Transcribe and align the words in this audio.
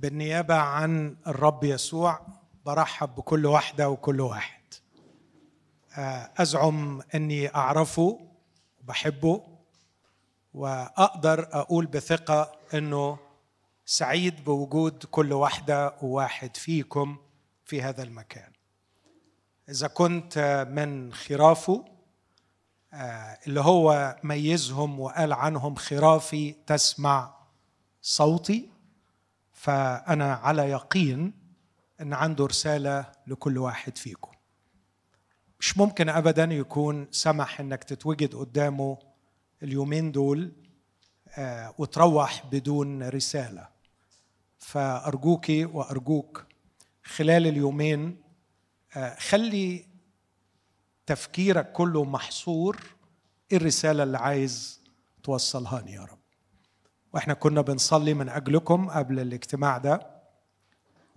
بالنيابة 0.00 0.54
عن 0.54 1.16
الرب 1.26 1.64
يسوع 1.64 2.20
برحب 2.66 3.14
بكل 3.14 3.46
واحدة 3.46 3.90
وكل 3.90 4.20
واحد. 4.20 4.60
آه، 5.96 6.30
أزعم 6.36 7.02
أني 7.14 7.54
أعرفه 7.54 8.20
وبحبه 8.80 9.42
وأقدر 10.54 11.48
أقول 11.52 11.86
بثقة 11.86 12.52
أنه 12.74 13.18
سعيد 13.86 14.44
بوجود 14.44 15.04
كل 15.10 15.32
واحدة 15.32 15.94
وواحد 16.02 16.56
فيكم 16.56 17.16
في 17.64 17.82
هذا 17.82 18.02
المكان. 18.02 18.52
إذا 19.68 19.88
كنت 19.88 20.66
من 20.70 21.12
خرافه 21.12 21.84
آه، 22.92 23.38
اللي 23.46 23.60
هو 23.60 24.16
ميزهم 24.22 25.00
وقال 25.00 25.32
عنهم 25.32 25.74
خرافي 25.74 26.52
تسمع 26.66 27.34
صوتي. 28.02 28.77
فأنا 29.58 30.34
على 30.34 30.70
يقين 30.70 31.32
أن 32.00 32.12
عنده 32.12 32.46
رسالة 32.46 33.12
لكل 33.26 33.58
واحد 33.58 33.98
فيكم. 33.98 34.32
مش 35.60 35.78
ممكن 35.78 36.08
أبدا 36.08 36.44
يكون 36.44 37.06
سمح 37.10 37.60
أنك 37.60 37.84
تتوجد 37.84 38.34
قدامه 38.34 38.98
اليومين 39.62 40.12
دول 40.12 40.52
آه، 41.38 41.74
وتروح 41.78 42.46
بدون 42.52 43.08
رسالة. 43.08 43.68
فأرجوكي 44.58 45.64
وأرجوك 45.64 46.46
خلال 47.04 47.46
اليومين 47.46 48.22
آه، 48.96 49.14
خلي 49.18 49.86
تفكيرك 51.06 51.72
كله 51.72 52.04
محصور 52.04 52.76
إيه 53.52 53.56
الرسالة 53.58 54.02
اللي 54.02 54.18
عايز 54.18 54.80
توصلها 55.22 55.84
يا 55.88 56.00
رب؟ 56.04 56.17
وإحنا 57.12 57.34
كنا 57.34 57.60
بنصلي 57.60 58.14
من 58.14 58.28
أجلكم 58.28 58.88
قبل 58.90 59.20
الاجتماع 59.20 59.78
ده. 59.78 60.18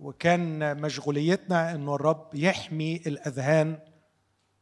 وكان 0.00 0.76
مشغوليتنا 0.80 1.74
إنه 1.74 1.94
الرب 1.94 2.34
يحمي 2.34 2.96
الأذهان 2.96 3.78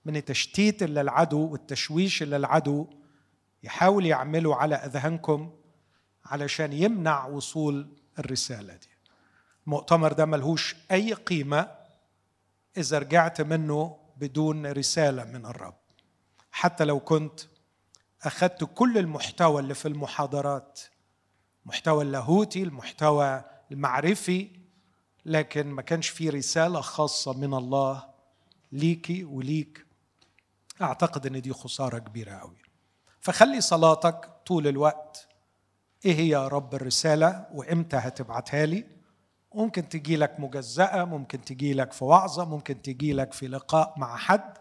من 0.04 0.16
التشتيت 0.16 0.82
اللي 0.82 1.00
العدو 1.00 1.48
والتشويش 1.52 2.22
اللي 2.22 2.36
العدو 2.36 2.86
يحاول 3.62 4.06
يعمله 4.06 4.56
على 4.56 4.74
أذهانكم 4.74 5.52
علشان 6.26 6.72
يمنع 6.72 7.26
وصول 7.26 7.88
الرسالة 8.18 8.76
دي. 8.76 8.88
المؤتمر 9.66 10.12
ده 10.12 10.24
ملهوش 10.26 10.76
أي 10.90 11.12
قيمة 11.12 11.70
إذا 12.76 12.98
رجعت 12.98 13.40
منه 13.40 13.96
بدون 14.16 14.66
رسالة 14.66 15.24
من 15.24 15.46
الرب. 15.46 15.74
حتى 16.50 16.84
لو 16.84 17.00
كنت 17.00 17.40
أخذت 18.22 18.64
كل 18.64 18.98
المحتوى 18.98 19.60
اللي 19.62 19.74
في 19.74 19.88
المحاضرات 19.88 20.80
المحتوى 21.64 22.04
اللاهوتي 22.04 22.62
المحتوى 22.62 23.44
المعرفي 23.72 24.50
لكن 25.26 25.66
ما 25.66 25.82
كانش 25.82 26.08
في 26.08 26.28
رسالة 26.28 26.80
خاصة 26.80 27.32
من 27.32 27.54
الله 27.54 28.04
ليكي 28.72 29.24
وليك. 29.24 29.86
أعتقد 30.82 31.26
إن 31.26 31.40
دي 31.42 31.52
خسارة 31.52 31.98
كبيرة 31.98 32.32
قوي 32.32 32.56
فخلي 33.20 33.60
صلاتك 33.60 34.30
طول 34.46 34.66
الوقت. 34.66 35.28
إيه 36.04 36.14
هي 36.14 36.28
يا 36.28 36.48
رب 36.48 36.74
الرسالة؟ 36.74 37.46
وإمتى 37.52 37.96
هتبعتها 37.96 38.66
لي؟ 38.66 38.84
ممكن 39.54 39.88
تجي 39.88 40.16
لك 40.16 40.40
مجزأة 40.40 41.04
ممكن 41.04 41.44
تجي 41.44 41.74
لك 41.74 41.92
في 41.92 42.04
وعظة 42.04 42.44
ممكن 42.44 42.82
تجي 42.82 43.12
لك 43.12 43.32
في 43.32 43.48
لقاء 43.48 43.94
مع 43.96 44.16
حد. 44.16 44.58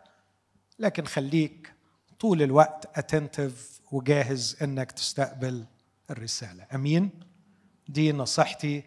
لكن 0.79 1.05
خليك 1.05 1.73
طول 2.19 2.41
الوقت 2.41 2.97
اتنتف 2.97 3.81
وجاهز 3.91 4.57
إنك 4.61 4.91
تستقبل 4.91 5.65
الرسالة. 6.09 6.67
أمين؟ 6.75 7.09
دي 7.87 8.11
نصيحتي 8.11 8.83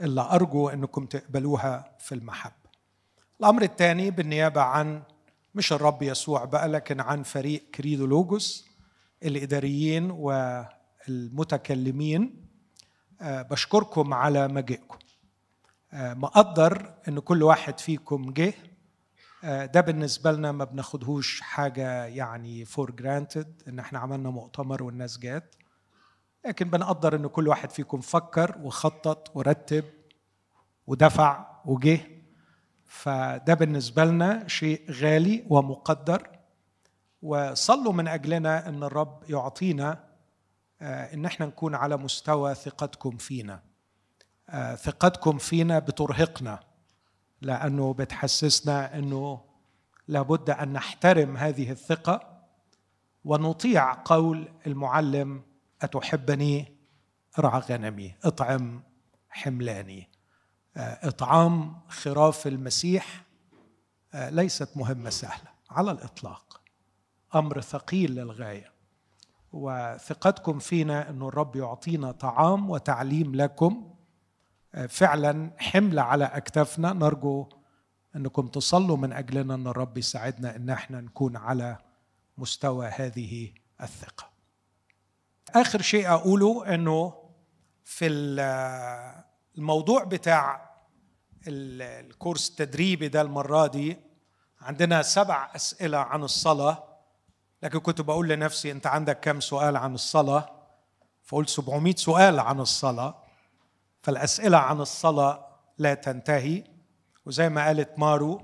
اللي 0.00 0.20
أرجو 0.20 0.68
أنكم 0.68 1.06
تقبلوها 1.06 1.96
في 1.98 2.14
المحبة. 2.14 2.54
الأمر 3.40 3.62
الثاني 3.62 4.10
بالنيابة 4.10 4.60
عن 4.60 5.02
مش 5.54 5.72
الرب 5.72 6.02
يسوع 6.02 6.44
بقى 6.44 6.68
لكن 6.68 7.00
عن 7.00 7.22
فريق 7.22 7.70
كريدو 7.74 8.06
لوجوس 8.06 8.68
الإداريين 9.22 10.10
والمتكلمين. 11.08 12.46
آه، 13.20 13.42
بشكركم 13.42 14.14
على 14.14 14.48
مجيئكم. 14.48 14.98
آه، 15.92 16.14
مقدر 16.14 16.94
إن 17.08 17.18
كل 17.18 17.42
واحد 17.42 17.80
فيكم 17.80 18.32
جه. 18.32 18.54
آه، 19.44 19.66
ده 19.66 19.80
بالنسبة 19.80 20.32
لنا 20.32 20.52
ما 20.52 20.64
بناخدهوش 20.64 21.40
حاجة 21.40 22.04
يعني 22.04 22.64
for 22.64 22.90
granted 22.90 23.62
إن 23.68 23.78
إحنا 23.78 23.98
عملنا 23.98 24.30
مؤتمر 24.30 24.82
والناس 24.82 25.18
جات. 25.18 25.56
لكن 26.46 26.70
بنقدر 26.70 27.16
إن 27.16 27.26
كل 27.26 27.48
واحد 27.48 27.70
فيكم 27.70 28.00
فكر 28.00 28.58
وخطط 28.62 29.36
ورتب 29.36 29.84
ودفع 30.86 31.46
وجه. 31.64 32.00
فده 32.86 33.54
بالنسبة 33.54 34.04
لنا 34.04 34.48
شيء 34.48 34.90
غالي 34.90 35.44
ومقدر. 35.48 36.28
وصلوا 37.22 37.92
من 37.92 38.08
أجلنا 38.08 38.68
أن 38.68 38.82
الرب 38.82 39.22
يعطينا 39.28 40.04
آه، 40.82 41.14
أن 41.14 41.24
إحنا 41.24 41.46
نكون 41.46 41.74
على 41.74 41.96
مستوى 41.96 42.54
ثقتكم 42.54 43.16
فينا. 43.16 43.62
آه، 44.48 44.74
ثقتكم 44.74 45.38
فينا 45.38 45.78
بترهقنا 45.78 46.60
لأنه 47.42 47.94
بتحسسنا 47.94 48.98
إنه 48.98 49.40
لابد 50.08 50.50
أن 50.50 50.72
نحترم 50.72 51.36
هذه 51.36 51.70
الثقة 51.70 52.40
ونطيع 53.24 53.92
قول 54.04 54.48
المعلم 54.66 55.42
أتحبني؟ 55.82 56.76
ارعى 57.38 57.60
غنمي. 57.60 58.14
اطعم 58.24 58.82
حملاني. 59.28 60.08
آه، 60.76 61.08
اطعام 61.08 61.80
خراف 61.88 62.46
المسيح 62.46 63.24
آه، 64.14 64.30
ليست 64.30 64.76
مهمة 64.76 65.10
سهلة. 65.10 65.50
على 65.70 65.90
الإطلاق. 65.90 66.60
أمر 67.34 67.60
ثقيل 67.60 68.14
للغاية. 68.14 68.72
وثقتكم 69.52 70.58
فينا 70.58 71.10
انه 71.10 71.28
الرب 71.28 71.56
يعطينا 71.56 72.12
طعام 72.12 72.70
وتعليم 72.70 73.34
لكم. 73.34 73.94
فعلا 74.88 75.50
حمل 75.58 75.98
على 75.98 76.24
أكتافنا. 76.24 76.92
نرجو 76.92 77.48
أنكم 78.16 78.46
تصلوا 78.46 78.96
من 78.96 79.12
أجلنا 79.12 79.54
أن 79.54 79.66
الرب 79.66 79.98
يساعدنا 79.98 80.56
أن 80.56 80.70
إحنا 80.70 81.00
نكون 81.00 81.36
على 81.36 81.78
مستوى 82.38 82.86
هذه 82.86 83.52
الثقة. 83.82 84.29
آخر 85.54 85.82
شيء 85.82 86.08
أقوله 86.10 86.74
إنه 86.74 87.12
في 87.84 88.06
الموضوع 89.58 90.04
بتاع 90.04 90.70
الكورس 91.46 92.50
التدريبي 92.50 93.08
ده 93.08 93.20
المرة 93.20 93.66
دي 93.66 93.96
عندنا 94.60 95.02
سبع 95.02 95.50
أسئلة 95.56 95.98
عن 95.98 96.22
الصلاة 96.22 96.84
لكن 97.62 97.78
كنت 97.78 98.00
بقول 98.00 98.28
لنفسي 98.28 98.70
أنت 98.70 98.86
عندك 98.86 99.20
كم 99.20 99.40
سؤال 99.40 99.76
عن 99.76 99.94
الصلاة؟ 99.94 100.50
فقلت 101.24 101.48
700 101.48 101.94
سؤال 101.96 102.40
عن 102.40 102.60
الصلاة 102.60 103.22
فالأسئلة 104.02 104.58
عن 104.58 104.80
الصلاة 104.80 105.46
لا 105.78 105.94
تنتهي. 105.94 106.64
وزي 107.26 107.48
ما 107.48 107.66
قالت 107.66 107.98
مارو 107.98 108.42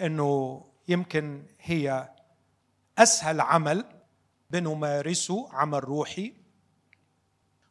إنه 0.00 0.62
يمكن 0.88 1.46
هي 1.60 2.08
أسهل 2.98 3.40
عمل 3.40 3.84
بنمارسه 4.50 5.48
عمل 5.52 5.84
روحي. 5.84 6.32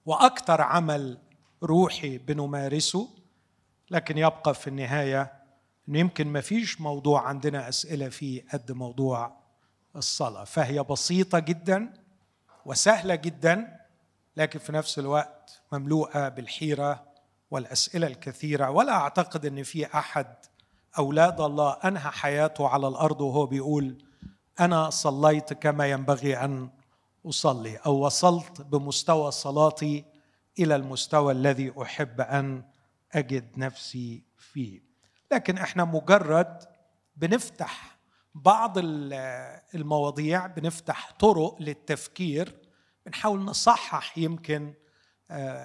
وأكثر 0.05 0.61
عمل 0.61 1.17
روحي 1.63 2.17
بنمارسه 2.17 3.09
لكن 3.91 4.17
يبقى 4.17 4.53
في 4.53 4.67
النهاية 4.67 5.33
إنه 5.89 5.99
يمكن 5.99 6.27
ما 6.27 6.41
فيش 6.41 6.81
موضوع 6.81 7.27
عندنا 7.27 7.69
أسئلة 7.69 8.09
فيه 8.09 8.45
قد 8.53 8.71
موضوع 8.71 9.37
الصلاة. 9.95 10.43
فهي 10.43 10.83
بسيطة 10.83 11.39
جدا 11.39 11.93
وسهلة 12.65 13.15
جدا 13.15 13.79
لكن 14.37 14.59
في 14.59 14.71
نفس 14.71 14.99
الوقت 14.99 15.61
مملوءة 15.71 16.29
بالحيرة 16.29 17.05
والأسئلة 17.51 18.07
الكثيرة. 18.07 18.69
ولا 18.69 18.91
أعتقد 18.91 19.45
إن 19.45 19.63
في 19.63 19.85
أحد 19.85 20.35
أولاد 20.97 21.41
الله 21.41 21.71
أنهى 21.71 22.11
حياته 22.11 22.67
على 22.67 22.87
الأرض 22.87 23.21
وهو 23.21 23.45
بيقول 23.45 24.03
أنا 24.59 24.89
صليت 24.89 25.53
كما 25.53 25.87
ينبغي 25.87 26.37
أن 26.37 26.69
أصلي 27.25 27.77
أو 27.77 28.05
وصلت 28.05 28.61
بمستوى 28.61 29.31
صلاتي 29.31 30.05
إلى 30.59 30.75
المستوى 30.75 31.33
الذي 31.33 31.73
أحب 31.81 32.21
أن 32.21 32.63
أجد 33.13 33.57
نفسي 33.57 34.23
فيه. 34.37 34.81
لكن 35.31 35.57
إحنا 35.57 35.85
مجرد 35.85 36.63
بنفتح 37.15 37.97
بعض 38.35 38.73
المواضيع 39.75 40.47
بنفتح 40.47 41.11
طرق 41.19 41.55
للتفكير 41.59 42.55
بنحاول 43.05 43.39
نصحح 43.39 44.17
يمكن 44.17 44.73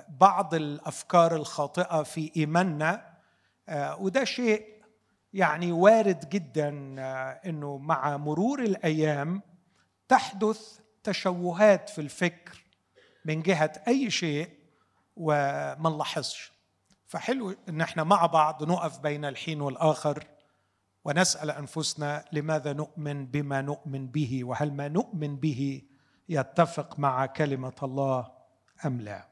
بعض 0.08 0.54
الأفكار 0.54 1.36
الخاطئة 1.36 2.02
في 2.02 2.32
إيماننا 2.36 3.14
آه، 3.68 3.96
وده 4.00 4.24
شيء 4.24 4.73
يعني 5.34 5.72
وارد 5.72 6.28
جدا 6.28 6.94
آه، 6.98 7.40
إنه 7.46 7.78
مع 7.78 8.16
مرور 8.16 8.62
الأيام 8.62 9.42
تحدث 10.08 10.78
تشوهات 11.02 11.88
في 11.88 12.00
الفكر 12.00 12.64
من 13.24 13.42
جهة 13.42 13.72
أي 13.88 14.10
شيء 14.10 14.48
وما 15.16 15.90
نلاحظش. 15.90 16.52
فحلو 17.06 17.54
إن 17.68 17.80
إحنا 17.80 18.04
مع 18.04 18.26
بعض 18.26 18.62
نقف 18.62 18.98
بين 18.98 19.24
الحين 19.24 19.60
والآخر 19.60 20.24
ونسأل 21.04 21.50
أنفسنا 21.50 22.24
لماذا 22.32 22.72
نؤمن 22.72 23.26
بما 23.26 23.62
نؤمن 23.62 24.06
به 24.06 24.44
وهل 24.44 24.72
ما 24.72 24.88
نؤمن 24.88 25.36
به 25.36 25.82
يتفق 26.28 26.98
مع 26.98 27.26
كلمة 27.26 27.72
الله 27.82 28.30
أم 28.86 29.00
لا. 29.00 29.28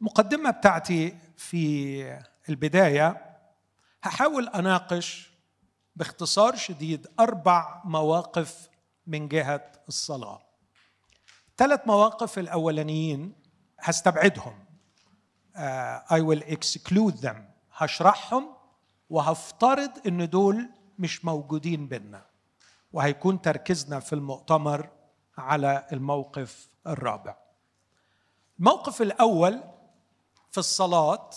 المقدمه 0.00 0.50
بتاعتي 0.50 1.16
في 1.36 2.22
البداية 2.48 3.31
هحاول 4.02 4.48
أناقش 4.48 5.32
باختصار 5.96 6.56
شديد 6.56 7.06
أربع 7.20 7.82
مواقف 7.84 8.68
من 9.06 9.28
جهة 9.28 9.72
الصلاة. 9.88 10.42
ثلاث 11.56 11.80
مواقف 11.86 12.38
الأولانيين 12.38 13.32
هستبعدهم. 13.80 14.64
uh, 15.54 15.58
I 16.10 16.20
will 16.20 16.42
exclude 16.54 17.22
them. 17.22 17.36
هشرحهم 17.76 18.48
وهفترض 19.10 19.90
إن 20.06 20.28
دول 20.30 20.70
مش 20.98 21.24
موجودين 21.24 21.88
بينا 21.88 22.26
وهيكون 22.92 23.42
تركيزنا 23.42 24.00
في 24.00 24.12
المؤتمر 24.12 24.88
على 25.38 25.86
الموقف 25.92 26.68
الرابع. 26.86 27.36
الموقف 28.58 29.02
الأول 29.02 29.62
في 30.50 30.58
الصلاة 30.58 31.30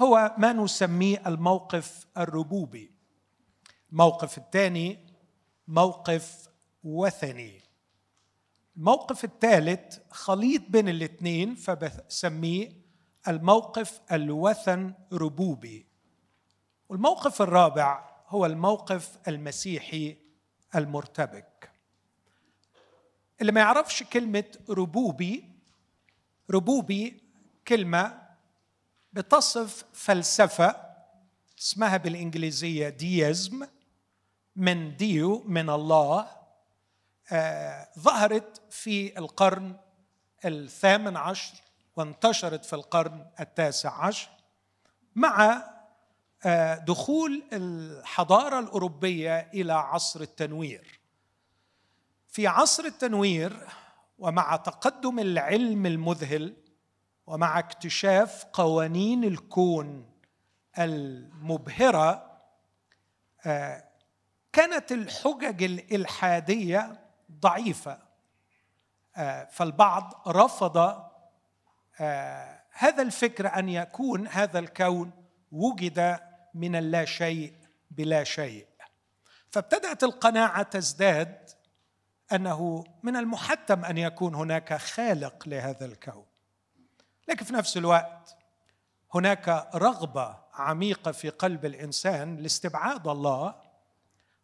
هو 0.00 0.34
ما 0.38 0.52
نسميه 0.52 1.22
الموقف 1.26 2.06
الربوبي. 2.18 2.90
الموقف 3.92 4.38
الثاني 4.38 4.98
موقف 5.68 6.48
وثني. 6.84 7.62
الموقف 8.76 9.24
الثالث 9.24 9.98
خليط 10.10 10.62
بين 10.68 10.88
الاثنين 10.88 11.54
فبسميه 11.54 12.72
الموقف 13.28 14.00
الوثن 14.12 14.94
ربوبي. 15.12 15.86
والموقف 16.88 17.42
الرابع 17.42 18.10
هو 18.28 18.46
الموقف 18.46 19.18
المسيحي 19.28 20.16
المرتبك. 20.74 21.70
اللي 23.40 23.52
ما 23.52 23.60
يعرفش 23.60 24.02
كلمة 24.02 24.44
ربوبي 24.70 25.44
ربوبي 26.50 27.22
كلمة 27.68 28.29
بتصف 29.12 29.84
فلسفة 29.92 30.76
اسمها 31.58 31.96
بالإنجليزية 31.96 32.88
ديزم 32.88 33.66
من 34.56 34.96
ديو 34.96 35.42
من 35.46 35.70
الله 35.70 36.26
آه 37.32 37.88
ظهرت 37.98 38.62
في 38.70 39.18
القرن 39.18 39.76
الثامن 40.44 41.16
عشر 41.16 41.54
وانتشرت 41.96 42.64
في 42.64 42.72
القرن 42.72 43.26
التاسع 43.40 44.04
عشر 44.06 44.28
مع 45.14 45.64
آه 46.44 46.74
دخول 46.74 47.42
الحضارة 47.52 48.58
الأوروبية 48.58 49.50
إلى 49.54 49.72
عصر 49.72 50.20
التنوير. 50.20 51.00
في 52.28 52.46
عصر 52.46 52.84
التنوير 52.84 53.66
ومع 54.18 54.56
تقدم 54.56 55.18
العلم 55.18 55.86
المذهل 55.86 56.56
ومع 57.30 57.58
اكتشاف 57.58 58.44
قوانين 58.52 59.24
الكون 59.24 60.06
المبهرة 60.78 62.40
آه، 63.46 63.84
كانت 64.52 64.92
الحجج 64.92 65.62
الإلحادية 65.62 67.00
ضعيفة 67.32 67.98
آه، 69.16 69.44
فالبعض 69.44 70.22
رفض 70.28 70.76
آه، 72.00 72.62
هذا 72.72 73.02
الفكر 73.02 73.58
أن 73.58 73.68
يكون 73.68 74.28
هذا 74.28 74.58
الكون 74.58 75.12
وجد 75.52 76.18
من 76.54 76.76
اللا 76.76 77.04
شيء 77.04 77.54
بلا 77.90 78.24
شيء. 78.24 78.66
فابتدأت 79.50 80.04
القناعة 80.04 80.62
تزداد 80.62 81.50
أنه 82.32 82.84
من 83.02 83.16
المحتم 83.16 83.84
أن 83.84 83.98
يكون 83.98 84.34
هناك 84.34 84.74
خالق 84.74 85.48
لهذا 85.48 85.86
الكون. 85.86 86.29
لكن 87.30 87.44
في 87.44 87.52
نفس 87.52 87.76
الوقت 87.76 88.36
هناك 89.14 89.68
رغبة 89.74 90.36
عميقة 90.54 91.12
في 91.12 91.28
قلب 91.28 91.64
الإنسان 91.64 92.36
لاستبعاد 92.36 93.08
الله 93.08 93.54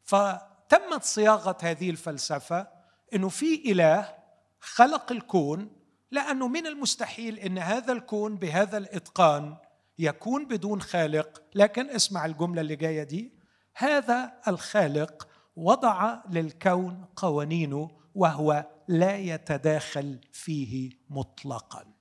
فتمت 0.05 1.03
صياغة 1.03 1.57
هذه 1.63 1.91
الفلسفة 1.91 2.69
إنه 3.15 3.29
في 3.29 3.73
إله 3.73 4.15
خلق 4.61 5.13
الكون 5.13 5.71
لأنه 6.11 6.49
من 6.49 6.67
المستحيل 6.67 7.39
إن 7.39 7.59
هذا 7.59 7.93
الكون 7.93 8.37
بهذا 8.37 8.79
الإتقان 8.79 9.57
يكون 9.99 10.49
بدون 10.49 10.83
خالق. 10.83 11.43
لكن 11.55 11.91
اسمع 11.91 12.27
الجملة 12.27 12.61
اللي 12.61 12.77
جاية 12.77 13.03
دي 13.03 13.33
هذا 13.75 14.33
الخالق 14.49 15.29
وضع 15.57 16.19
للكون 16.31 17.05
قوانينه 17.17 17.91
وهو 18.15 18.67
لا 18.89 19.17
يتداخل 19.17 20.21
فيه 20.33 20.91
مطلقا. 21.11 21.96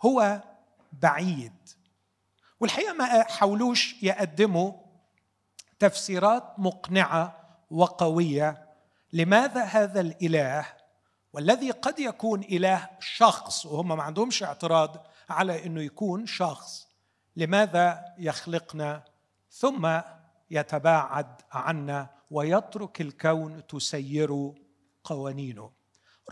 هو 0.00 0.42
بعيد. 0.92 1.52
والحقيقة 2.60 2.92
ما 2.92 3.22
حاولوش 3.22 4.02
يقدموا 4.02 4.72
تفسيرات 5.78 6.58
مقنعة 6.58 7.48
وقوية 7.70 8.68
لماذا 9.12 9.64
هذا 9.64 10.00
الإله 10.00 10.66
والذي 11.32 11.70
قد 11.70 11.98
يكون 11.98 12.42
إله 12.42 12.88
شخص 13.00 13.66
وهم 13.66 13.88
ما 13.88 14.02
عندهمش 14.02 14.42
اعتراض 14.42 15.06
على 15.28 15.66
إنه 15.66 15.82
يكون 15.82 16.26
شخص 16.26 16.88
لماذا 17.36 18.04
يخلقنا 18.18 19.04
ثم 19.50 20.00
يتباعد 20.50 21.40
عنا 21.52 22.10
ويترك 22.30 23.00
الكون 23.00 23.66
تسير 23.66 24.52
قوانينه؟ 25.04 25.70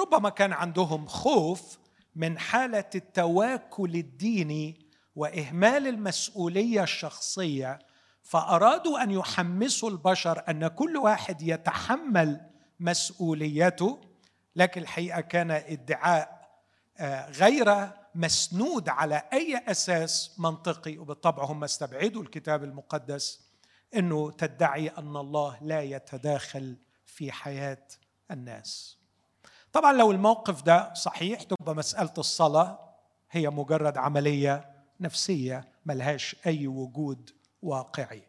ربما 0.00 0.28
كان 0.28 0.52
عندهم 0.52 1.06
خوف 1.06 1.78
من 2.16 2.38
حالة 2.38 2.84
التواكل 2.94 3.94
الديني 3.94 4.86
وإهمال 5.16 5.86
المسؤولية 5.86 6.82
الشخصية 6.82 7.78
فأرادوا 8.22 9.02
أن 9.02 9.10
يحمسوا 9.10 9.90
البشر 9.90 10.42
أن 10.48 10.68
كل 10.68 10.96
واحد 10.96 11.42
يتحمل 11.42 12.40
مسؤوليته 12.80 14.00
لكن 14.56 14.80
الحقيقة 14.80 15.20
كان 15.20 15.50
ادعاء 15.50 16.36
آه، 16.98 17.30
غير 17.30 17.88
مسنود 18.14 18.88
على 18.88 19.22
أي 19.32 19.62
أساس 19.68 20.34
منطقي 20.38 20.98
وبالطبع 20.98 21.44
هم 21.44 21.64
استبعدوا 21.64 22.22
الكتاب 22.22 22.64
المقدس 22.64 23.40
إنه 23.96 24.30
تدعي 24.30 24.88
أن 24.88 25.16
الله 25.16 25.58
لا 25.62 25.82
يتداخل 25.82 26.76
في 27.06 27.32
حياة 27.32 27.82
الناس. 28.30 28.98
طبعا 29.76 29.92
لو 29.92 30.10
الموقف 30.10 30.62
ده 30.62 30.94
صحيح 30.94 31.42
تبقى 31.42 31.74
مسألة 31.74 32.12
الصلاة 32.18 32.94
هي 33.30 33.50
مجرد 33.50 33.98
عملية 33.98 34.70
نفسية 35.00 35.68
ملهاش 35.86 36.36
أي 36.46 36.66
وجود 36.66 37.30
واقعي. 37.62 38.22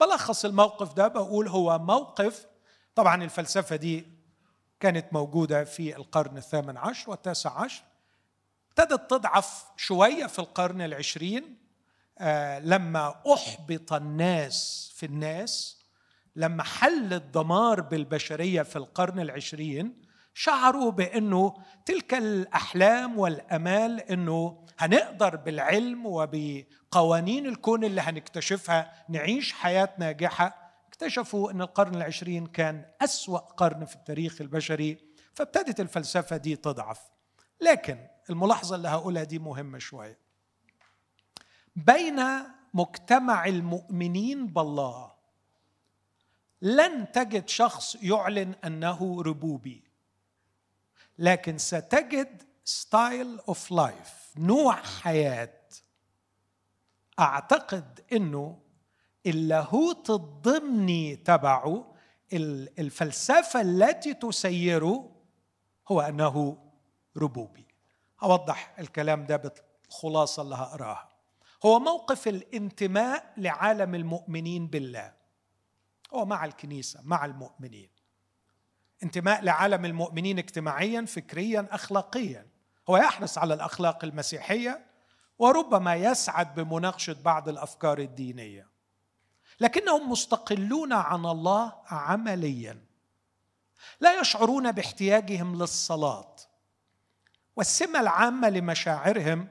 بلخص 0.00 0.44
الموقف 0.44 0.92
ده 0.94 1.08
بقول 1.08 1.48
هو 1.48 1.78
موقف. 1.78 2.46
طبعا 2.94 3.24
الفلسفة 3.24 3.76
دي 3.76 4.06
كانت 4.80 5.12
موجودة 5.12 5.64
في 5.64 5.96
القرن 5.96 6.36
الثامن 6.36 6.76
عشر 6.76 7.10
والتاسع 7.10 7.60
عشر. 7.60 7.82
ابتدت 8.70 9.10
تضعف 9.10 9.64
شوية 9.76 10.26
في 10.26 10.38
القرن 10.38 10.82
العشرين 10.82 11.58
آه 12.18 12.58
لما 12.58 13.14
أحبط 13.34 13.92
الناس 13.92 14.90
في 14.96 15.06
الناس 15.06 15.78
لما 16.36 16.62
حل 16.62 17.12
الدمار 17.14 17.80
بالبشرية 17.80 18.62
في 18.62 18.76
القرن 18.76 19.20
العشرين 19.20 20.07
شعروا 20.40 20.90
بأنه 20.90 21.54
تلك 21.86 22.14
الأحلام 22.14 23.18
والأمال 23.18 24.00
أنه 24.00 24.64
هنقدر 24.78 25.36
بالعلم 25.36 26.06
وبقوانين 26.06 27.46
الكون 27.46 27.84
اللي 27.84 28.00
هنكتشفها 28.00 29.04
نعيش 29.08 29.52
حياة 29.52 29.94
ناجحة. 29.98 30.72
اكتشفوا 30.88 31.50
أن 31.50 31.62
القرن 31.62 31.94
العشرين 31.94 32.46
كان 32.46 32.84
أسوأ 33.00 33.38
قرن 33.38 33.84
في 33.84 33.96
التاريخ 33.96 34.40
البشري 34.40 34.98
فابتدت 35.34 35.80
الفلسفة 35.80 36.36
دي 36.36 36.56
تضعف. 36.56 37.00
لكن 37.60 37.98
الملاحظة 38.30 38.76
اللي 38.76 38.88
هقولها 38.88 39.24
دي 39.24 39.38
مهمة 39.38 39.78
شوية. 39.78 40.18
بين 41.76 42.22
مجتمع 42.74 43.46
المؤمنين 43.46 44.46
بالله 44.46 45.12
لن 46.62 47.12
تجد 47.12 47.48
شخص 47.48 47.96
يعلن 48.02 48.54
أنه 48.64 49.22
ربوبي. 49.22 49.87
لكن 51.18 51.58
ستجد 51.58 52.42
style 52.64 53.38
of 53.48 53.72
life 53.72 54.32
نوع 54.36 54.74
حياة 54.74 55.58
أعتقد 57.18 58.00
إنه 58.12 58.58
اللاهوت 59.26 60.10
الضمني 60.10 61.16
تبعه 61.16 61.94
الفلسفة 62.32 63.60
التي 63.60 64.14
تسيره 64.14 65.16
هو 65.88 66.00
أنه 66.00 66.58
ربوبي. 67.16 67.66
أوضح 68.22 68.74
الكلام 68.78 69.26
ده 69.26 69.36
بالخلاصة 69.36 70.42
اللي 70.42 70.54
هقراها. 70.54 71.08
هو 71.64 71.78
موقف 71.78 72.28
الانتماء 72.28 73.32
لعالم 73.36 73.94
المؤمنين 73.94 74.66
بالله. 74.66 75.12
هو 76.14 76.24
مع 76.24 76.44
الكنيسة 76.44 77.00
مع 77.04 77.24
المؤمنين. 77.24 77.90
انتماء 79.02 79.42
لعالم 79.44 79.84
المؤمنين 79.84 80.38
اجتماعيا 80.38 81.04
فكريا 81.04 81.66
اخلاقيا. 81.70 82.46
هو 82.90 82.96
يحرص 82.96 83.38
على 83.38 83.54
الأخلاق 83.54 84.04
المسيحية 84.04 84.86
وربما 85.38 85.94
يسعد 85.94 86.54
بمناقشة 86.54 87.16
بعض 87.24 87.48
الأفكار 87.48 87.98
الدينية. 87.98 88.68
لكنهم 89.60 90.10
مستقلون 90.10 90.92
عن 90.92 91.26
الله 91.26 91.72
عمليا. 91.86 92.84
لا 94.00 94.20
يشعرون 94.20 94.72
باحتياجهم 94.72 95.58
للصلاة. 95.58 96.36
والسمة 97.56 98.00
العامة 98.00 98.48
لمشاعرهم 98.48 99.48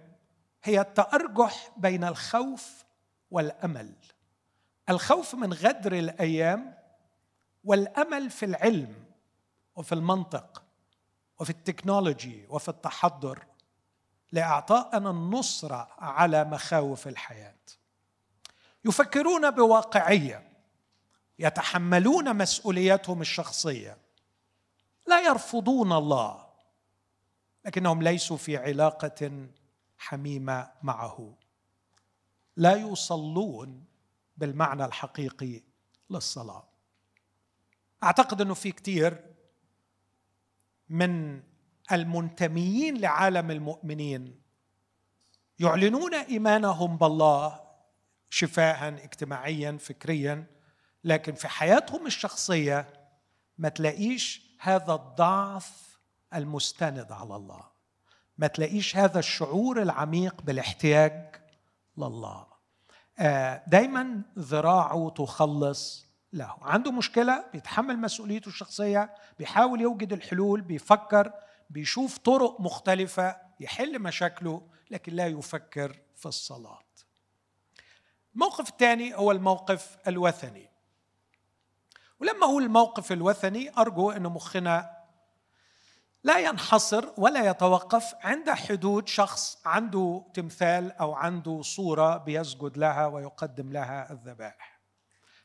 هي 0.64 0.82
التأرجح 0.82 1.72
بين 1.78 2.04
الخوف 2.04 2.84
والأمل. 3.32 3.94
الخوف 4.90 5.36
من 5.36 5.54
غدر 5.54 5.94
الأيام 5.94 6.78
والأمل 7.64 8.30
في 8.30 8.46
العلم. 8.46 9.07
وفي 9.78 9.96
المنطق 9.96 10.64
وفي 11.40 11.50
التكنولوجي 11.50 12.46
وفي 12.50 12.70
التحضر 12.70 13.46
لإعطائنا 14.32 15.10
النصرة 15.10 15.88
على 15.98 16.44
مخاوف 16.44 17.08
الحياة. 17.08 17.56
يفكرون 18.86 19.52
بواقعية 19.52 20.50
يتحملون 21.40 22.38
مسؤولياتهم 22.38 23.22
الشخصية. 23.22 23.98
لا 25.08 25.22
يرفضون 25.22 25.92
الله 25.92 26.48
لكنهم 27.66 28.02
ليسوا 28.02 28.38
في 28.38 28.58
علاقة 28.58 29.48
حميمة 29.98 30.72
معه. 30.84 31.34
لا 32.56 32.76
يصلون 32.76 33.86
بالمعنى 34.38 34.86
الحقيقي 34.86 35.62
للصلاة. 36.10 36.64
أعتقد 38.04 38.42
إنه 38.42 38.54
في 38.54 38.72
كثير 38.72 39.27
من 40.90 41.42
المنتميين 41.92 42.98
لعالم 42.98 43.52
المؤمنين. 43.52 44.42
يعلنون 45.60 46.14
إيمانهم 46.14 46.98
بالله 46.98 47.60
شفاء 48.30 48.88
اجتماعيا 48.88 49.78
فكريا 49.80 50.46
لكن 51.04 51.34
في 51.34 51.48
حياتهم 51.48 52.06
الشخصية 52.06 52.94
ما 53.58 53.70
تلاقيش 53.70 54.42
هذا 54.60 54.94
الضعف 54.94 56.00
المستند 56.34 57.12
على 57.12 57.36
الله. 57.36 57.64
ما 58.38 58.48
تلاقيش 58.48 58.98
هذا 58.98 59.20
الشعور 59.20 59.82
العميق 59.82 60.42
بالاحتياج 60.42 61.36
لله. 61.98 62.48
آه، 63.20 63.64
دايما 63.68 64.22
ذراعه 64.40 65.10
تخلص 65.10 66.07
له 66.34 66.58
عنده 66.62 66.92
مشكلة 66.92 67.46
بيتحمل 67.54 68.00
مسؤوليته 68.00 68.50
الشخصية 68.50 69.16
بيحاول 69.40 69.82
يوجد 69.82 70.14
الحلول 70.14 70.62
بيفكر 70.62 71.32
بيشوف 71.70 72.18
طرق 72.18 72.62
مختلفة 72.62 73.38
يحل 73.60 74.00
مشاكله 74.00 74.62
لكن 74.92 75.14
لا 75.14 75.28
يفكر 75.28 76.00
في 76.16 76.26
الصلاة. 76.26 76.84
الموقف 78.34 78.70
الثاني 78.70 79.16
هو 79.16 79.32
الموقف 79.32 79.98
الوثني. 80.08 80.70
ولما 82.20 82.46
هو 82.46 82.60
الموقف 82.60 83.12
الوثني 83.12 83.78
أرجو 83.78 84.12
أن 84.12 84.24
مخنا 84.24 84.98
لا 86.24 86.40
ينحصر 86.40 87.10
ولا 87.18 87.50
يتوقف 87.50 88.16
عند 88.22 88.50
حدود 88.50 89.08
شخص 89.08 89.58
عنده 89.66 90.24
تمثال 90.34 90.92
أو 90.92 91.14
عنده 91.14 91.62
صورة 91.62 92.18
بيسجد 92.18 92.78
لها 92.78 93.08
ويقدم 93.08 93.72
لها 93.72 94.12
الذبائح. 94.12 94.77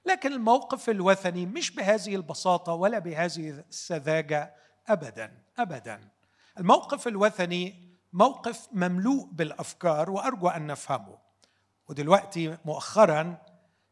لكن 0.06 0.32
الموقف 0.32 0.90
الوثني 0.90 1.46
مش 1.46 1.70
بهذه 1.70 2.16
البساطة 2.16 2.72
ولا 2.72 2.98
بهذه 2.98 3.64
السذاجة 3.68 4.54
ابدا 4.88 5.42
ابدا. 5.58 6.08
الموقف 6.58 7.08
الوثني 7.08 7.92
موقف 8.12 8.68
مملوء 8.72 9.28
بالأفكار 9.32 10.10
وأرجو 10.10 10.48
أن 10.48 10.66
نفهمه. 10.66 11.18
ودلوقتي 11.88 12.56
مؤخرا 12.64 13.38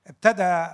ابتدى 0.06 0.66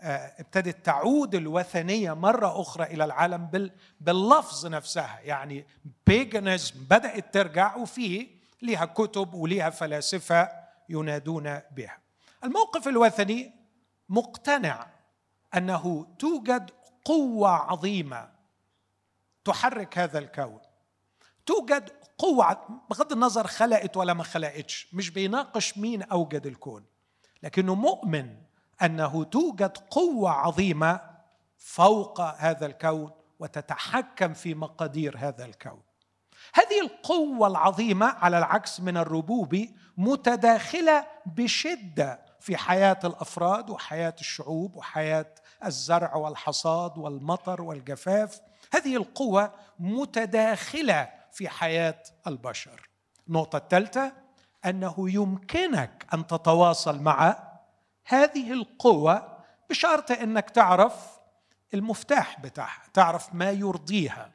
آه، 0.00 0.34
ابتدت 0.38 0.86
تعود 0.86 1.34
الوثنية 1.34 2.12
مرة 2.12 2.60
أخرى 2.60 2.84
إلى 2.84 3.04
العالم 3.04 3.70
باللفظ 4.00 4.66
نفسها. 4.66 5.20
يعني 5.20 5.66
بيجنزم 6.06 6.74
بدأت 6.90 7.34
ترجع 7.34 7.76
وفي 7.76 8.28
لها 8.62 8.84
كتب 8.84 9.34
ولها 9.34 9.70
فلاسفة 9.70 10.48
ينادون 10.88 11.60
بها. 11.76 11.98
الموقف 12.44 12.88
الوثني 12.88 13.57
مقتنع 14.08 14.86
أنه 15.56 16.06
توجد 16.18 16.70
قوة 17.04 17.50
عظيمة 17.50 18.28
تحرك 19.44 19.98
هذا 19.98 20.18
الكون. 20.18 20.60
توجد 21.46 21.90
قوة 22.18 22.82
بغض 22.90 23.12
النظر 23.12 23.46
خلقت 23.46 23.96
ولا 23.96 24.14
ما 24.14 24.24
خلقتش 24.24 24.88
مش 24.92 25.10
بيناقش 25.10 25.78
مين 25.78 26.02
أوجد 26.02 26.46
الكون 26.46 26.84
لكنه 27.42 27.74
مؤمن 27.74 28.36
أنه 28.82 29.24
توجد 29.24 29.78
قوة 29.90 30.30
عظيمة 30.30 31.00
فوق 31.58 32.20
هذا 32.20 32.66
الكون 32.66 33.10
وتتحكم 33.38 34.34
في 34.34 34.54
مقادير 34.54 35.16
هذا 35.18 35.44
الكون. 35.44 35.82
هذه 36.54 36.80
القوة 36.80 37.46
العظيمة 37.46 38.06
على 38.06 38.38
العكس 38.38 38.80
من 38.80 38.96
الربوبي 38.96 39.76
متداخلة 39.96 41.06
بشدة 41.26 42.27
في 42.48 42.56
حياة 42.56 42.98
الأفراد 43.04 43.70
وحياة 43.70 44.14
الشعوب 44.20 44.76
وحياة 44.76 45.34
الزرع 45.64 46.16
والحصاد 46.16 46.98
والمطر 46.98 47.62
والجفاف 47.62 48.40
هذه 48.74 48.96
القوة 48.96 49.52
متداخلة 49.78 51.08
في 51.32 51.48
حياة 51.48 52.02
البشر. 52.26 52.88
النقطة 53.28 53.56
الثالثة 53.56 54.12
أنه 54.64 54.94
يمكنك 54.98 56.06
أن 56.14 56.26
تتواصل 56.26 57.00
مع 57.00 57.36
هذه 58.06 58.52
القوة 58.52 59.38
بشرط 59.70 60.10
أنك 60.10 60.50
تعرف 60.50 60.94
المفتاح 61.74 62.40
بتاعها 62.40 62.82
تعرف 62.94 63.34
ما 63.34 63.50
يرضيها 63.50 64.32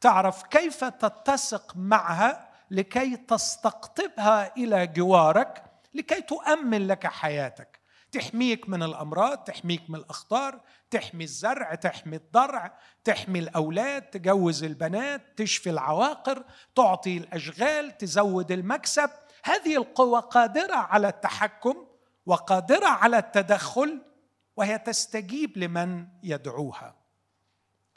تعرف 0.00 0.42
كيف 0.42 0.84
تتسق 0.84 1.76
معها 1.76 2.48
لكي 2.70 3.16
تستقطبها 3.16 4.56
إلى 4.56 4.86
جوارك 4.86 5.65
لكي 5.96 6.20
تؤمن 6.20 6.86
لك 6.86 7.06
حياتك. 7.06 7.80
تحميك 8.12 8.68
من 8.68 8.82
الأمراض 8.82 9.38
تحميك 9.38 9.90
من 9.90 9.94
الأخطار 9.98 10.60
تحمي 10.90 11.24
الزرع 11.24 11.74
تحمي 11.74 12.16
الضرع 12.16 12.78
تحمي 13.04 13.38
الأولاد 13.38 14.02
تجوز 14.02 14.64
البنات 14.64 15.22
تشفي 15.36 15.70
العواقر 15.70 16.44
تعطي 16.74 17.16
الأشغال 17.16 17.98
تزود 17.98 18.52
المكسب. 18.52 19.10
هذه 19.44 19.76
القوة 19.76 20.20
قادرة 20.20 20.76
على 20.76 21.08
التحكم 21.08 21.86
وقادرة 22.26 22.86
على 22.86 23.18
التدخل 23.18 24.02
وهي 24.56 24.78
تستجيب 24.78 25.58
لمن 25.58 26.08
يدعوها. 26.22 26.94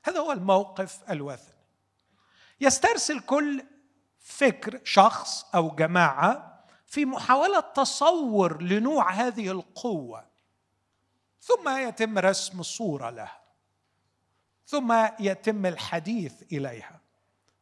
هذا 0.03 0.19
هو 0.19 0.31
الموقف 0.31 1.11
الوثني. 1.11 1.59
يسترسل 2.61 3.19
كل 3.19 3.63
فكر 4.19 4.81
شخص 4.83 5.45
أو 5.55 5.75
جماعة 5.75 6.48
في 6.89 7.05
محاولة 7.05 7.60
تصور 7.60 8.62
لنوع 8.62 9.12
هذه 9.12 9.51
القوة. 9.51 10.25
ثم 11.41 11.69
يتم 11.69 12.17
رسم 12.17 12.63
صورة 12.63 13.10
لها. 13.10 13.41
ثم 14.65 15.08
يتم 15.19 15.65
الحديث 15.65 16.43
إليها. 16.51 17.01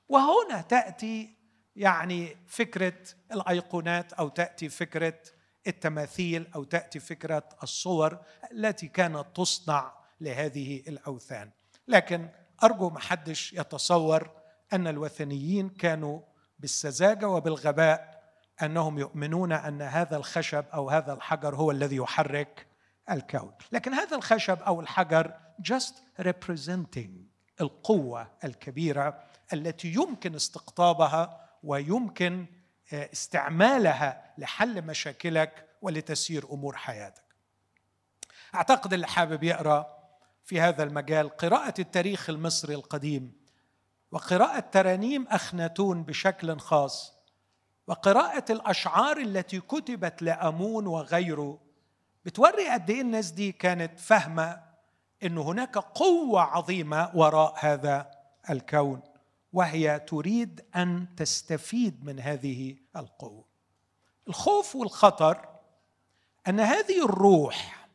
وهنا 0.09 0.61
تأتي 0.61 1.33
يعني 1.75 2.37
فكرة 2.47 2.93
الأيقونات 3.31 4.13
أو 4.13 4.29
تأتي 4.29 4.69
فكرة 4.69 5.19
التماثيل 5.67 6.47
أو 6.55 6.63
تأتي 6.63 6.99
فكرة 6.99 7.49
الصور 7.63 8.17
التي 8.51 8.87
كانت 8.87 9.25
تصنع 9.35 9.93
لهذه 10.21 10.83
الأوثان. 10.87 11.49
لكن 11.87 12.29
أرجو 12.63 12.89
ما 12.89 12.99
حدش 12.99 13.53
يتصور 13.53 14.31
أن 14.73 14.87
الوثنيين 14.87 15.69
كانوا 15.69 16.19
بالسذاجة 16.59 17.29
وبالغباء 17.29 18.16
أنهم 18.63 18.99
يؤمنون 18.99 19.51
أن 19.51 19.81
هذا 19.81 20.17
الخشب 20.17 20.65
أو 20.73 20.89
هذا 20.89 21.13
الحجر 21.13 21.55
هو 21.55 21.71
الذي 21.71 21.95
يحرك 21.95 22.67
الكون. 23.11 23.53
لكن 23.71 23.93
هذا 23.93 24.17
الخشب 24.17 24.59
أو 24.61 24.81
الحجر 24.81 25.33
just 25.71 26.21
representing 26.21 27.09
القوة 27.61 28.27
الكبيرة 28.43 29.23
التي 29.53 29.93
يمكن 29.93 30.35
استقطابها 30.35 31.49
ويمكن 31.63 32.45
آه، 32.93 33.09
استعمالها 33.13 34.33
لحل 34.37 34.81
مشاكلك 34.81 35.67
ولتسيير 35.81 36.45
أمور 36.51 36.75
حياتك. 36.75 37.23
أعتقد 38.55 38.93
اللي 38.93 39.07
حابب 39.07 39.43
يقرأ 39.43 39.97
في 40.45 40.61
هذا 40.61 40.83
المجال 40.83 41.29
قراءة 41.29 41.73
التاريخ 41.81 42.29
المصري 42.29 42.75
القديم 42.75 43.33
وقراءة 44.11 44.59
ترانيم 44.59 45.27
أخناتون 45.27 46.03
بشكل 46.03 46.59
خاص 46.59 47.16
وقراءة 47.87 48.51
الأشعار 48.51 49.17
التي 49.17 49.59
كتبت 49.59 50.21
لأمون 50.21 50.87
وغيره 50.87 51.59
بتوري 52.25 52.69
قد 52.69 52.89
إيه 52.89 53.01
الناس 53.01 53.31
دي 53.31 53.51
كانت 53.51 53.99
فاهمة 53.99 54.61
أن 55.23 55.37
هناك 55.37 55.77
قوة 55.77 56.41
عظيمة 56.41 57.11
وراء 57.13 57.55
هذا 57.59 58.11
الكون 58.49 59.01
وهي 59.53 59.99
تريد 59.99 60.65
أن 60.75 61.07
تستفيد 61.17 62.05
من 62.05 62.19
هذه 62.19 62.75
القوة. 62.95 63.45
الخوف 64.27 64.75
والخطر 64.75 65.49
أن 66.47 66.59
هذه 66.59 67.05
الروح 67.05 67.87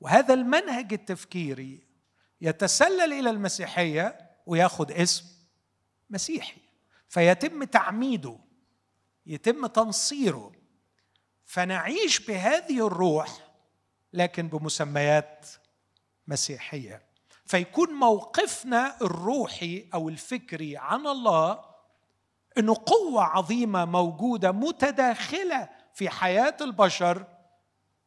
وهذا 0.00 0.34
المنهج 0.34 0.92
التفكيري 0.92 1.86
يتسلل 2.40 3.12
إلى 3.12 3.30
المسيحية 3.30 4.30
ويأخذ 4.46 4.92
اسم 4.92 5.24
مسيحي 6.10 6.60
فيتم 7.08 7.64
تعميده 7.64 8.38
يتم 9.28 9.66
تنصيره. 9.66 10.52
فنعيش 11.44 12.26
بهذه 12.26 12.86
الروح 12.86 13.28
لكن 14.12 14.48
بمسميات 14.48 15.46
مسيحية. 16.26 17.02
فيكون 17.46 17.90
موقفنا 17.90 18.96
الروحي 19.02 19.88
أو 19.94 20.08
الفكري 20.08 20.76
عن 20.76 21.06
الله 21.06 21.64
إنه 22.58 22.76
قوة 22.86 23.22
عظيمة 23.22 23.84
موجودة 23.84 24.52
متداخلة 24.52 25.68
في 25.94 26.08
حياة 26.10 26.56
البشر 26.60 27.24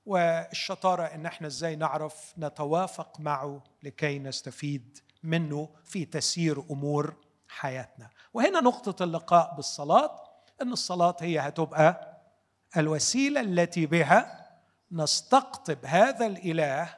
والشطارة 0.05 1.03
إن 1.03 1.25
إحنا 1.25 1.47
إزاي 1.47 1.75
نعرف 1.75 2.33
نتوافق 2.37 3.19
معه 3.19 3.63
لكي 3.83 4.19
نستفيد 4.19 4.99
منه 5.23 5.69
في 5.83 6.05
تسيير 6.05 6.59
أمور 6.71 7.15
حياتنا. 7.47 8.09
وهنا 8.33 8.61
نقطة 8.61 9.03
اللقاء 9.03 9.55
بالصلاة. 9.55 10.30
أن 10.61 10.71
الصلاة 10.71 11.15
هي 11.21 11.39
هتبقى 11.39 12.17
الوسيلة 12.77 13.41
التي 13.41 13.85
بها 13.85 14.47
نستقطب 14.91 15.85
هذا 15.85 16.25
الإله 16.25 16.95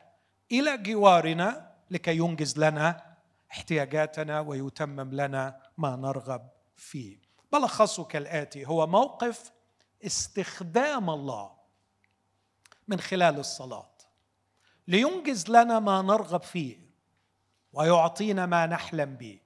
إلى 0.52 0.78
جوارنا 0.78 1.72
لكي 1.92 2.18
ينجز 2.18 2.60
لنا 2.60 3.16
احتياجاتنا 3.52 4.40
ويتمم 4.40 5.14
لنا 5.14 5.60
ما 5.78 5.96
نرغب 5.96 6.50
فيه. 6.76 7.18
بلخصه 7.54 8.04
كالاتي 8.04 8.66
هو 8.66 8.88
موقف 8.88 9.52
استخدام 10.06 11.10
الله 11.10 11.52
من 12.88 13.00
خلال 13.00 13.40
الصلاة 13.40 13.94
لينجز 14.88 15.50
لنا 15.50 15.80
ما 15.80 16.02
نرغب 16.02 16.42
فيه 16.44 16.78
ويعطينا 17.74 18.46
ما 18.46 18.66
نحلم 18.66 19.16
به. 19.16 19.40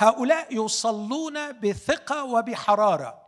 هؤلاء 0.00 0.64
يصلون 0.64 1.60
بثقة 1.60 2.24
وبحرارة 2.24 3.20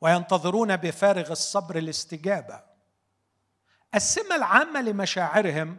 وينتظرون 0.00 0.76
بفارغ 0.76 1.32
الصبر 1.32 1.78
الاستجابة. 1.78 2.62
السمة 3.94 4.36
العامة 4.36 4.82
لمشاعرهم 4.82 5.78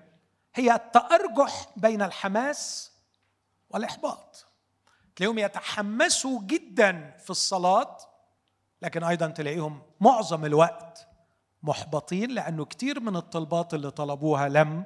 هي 0.55 0.75
التأرجح 0.75 1.69
بين 1.77 2.01
الحماس 2.01 2.91
والإحباط. 3.69 4.45
تلاقيهم 5.15 5.39
يتحمسوا 5.39 6.41
جدا 6.41 7.17
في 7.19 7.29
الصلاة 7.29 7.97
لكن 8.81 9.03
أيضا 9.03 9.27
تلاقيهم 9.27 9.81
معظم 9.99 10.45
الوقت 10.45 11.07
محبطين 11.63 12.31
لأنه 12.31 12.65
كتير 12.65 12.99
من 12.99 13.15
الطلبات 13.15 13.73
اللي 13.73 13.91
طلبوها 13.91 14.49
لم 14.49 14.85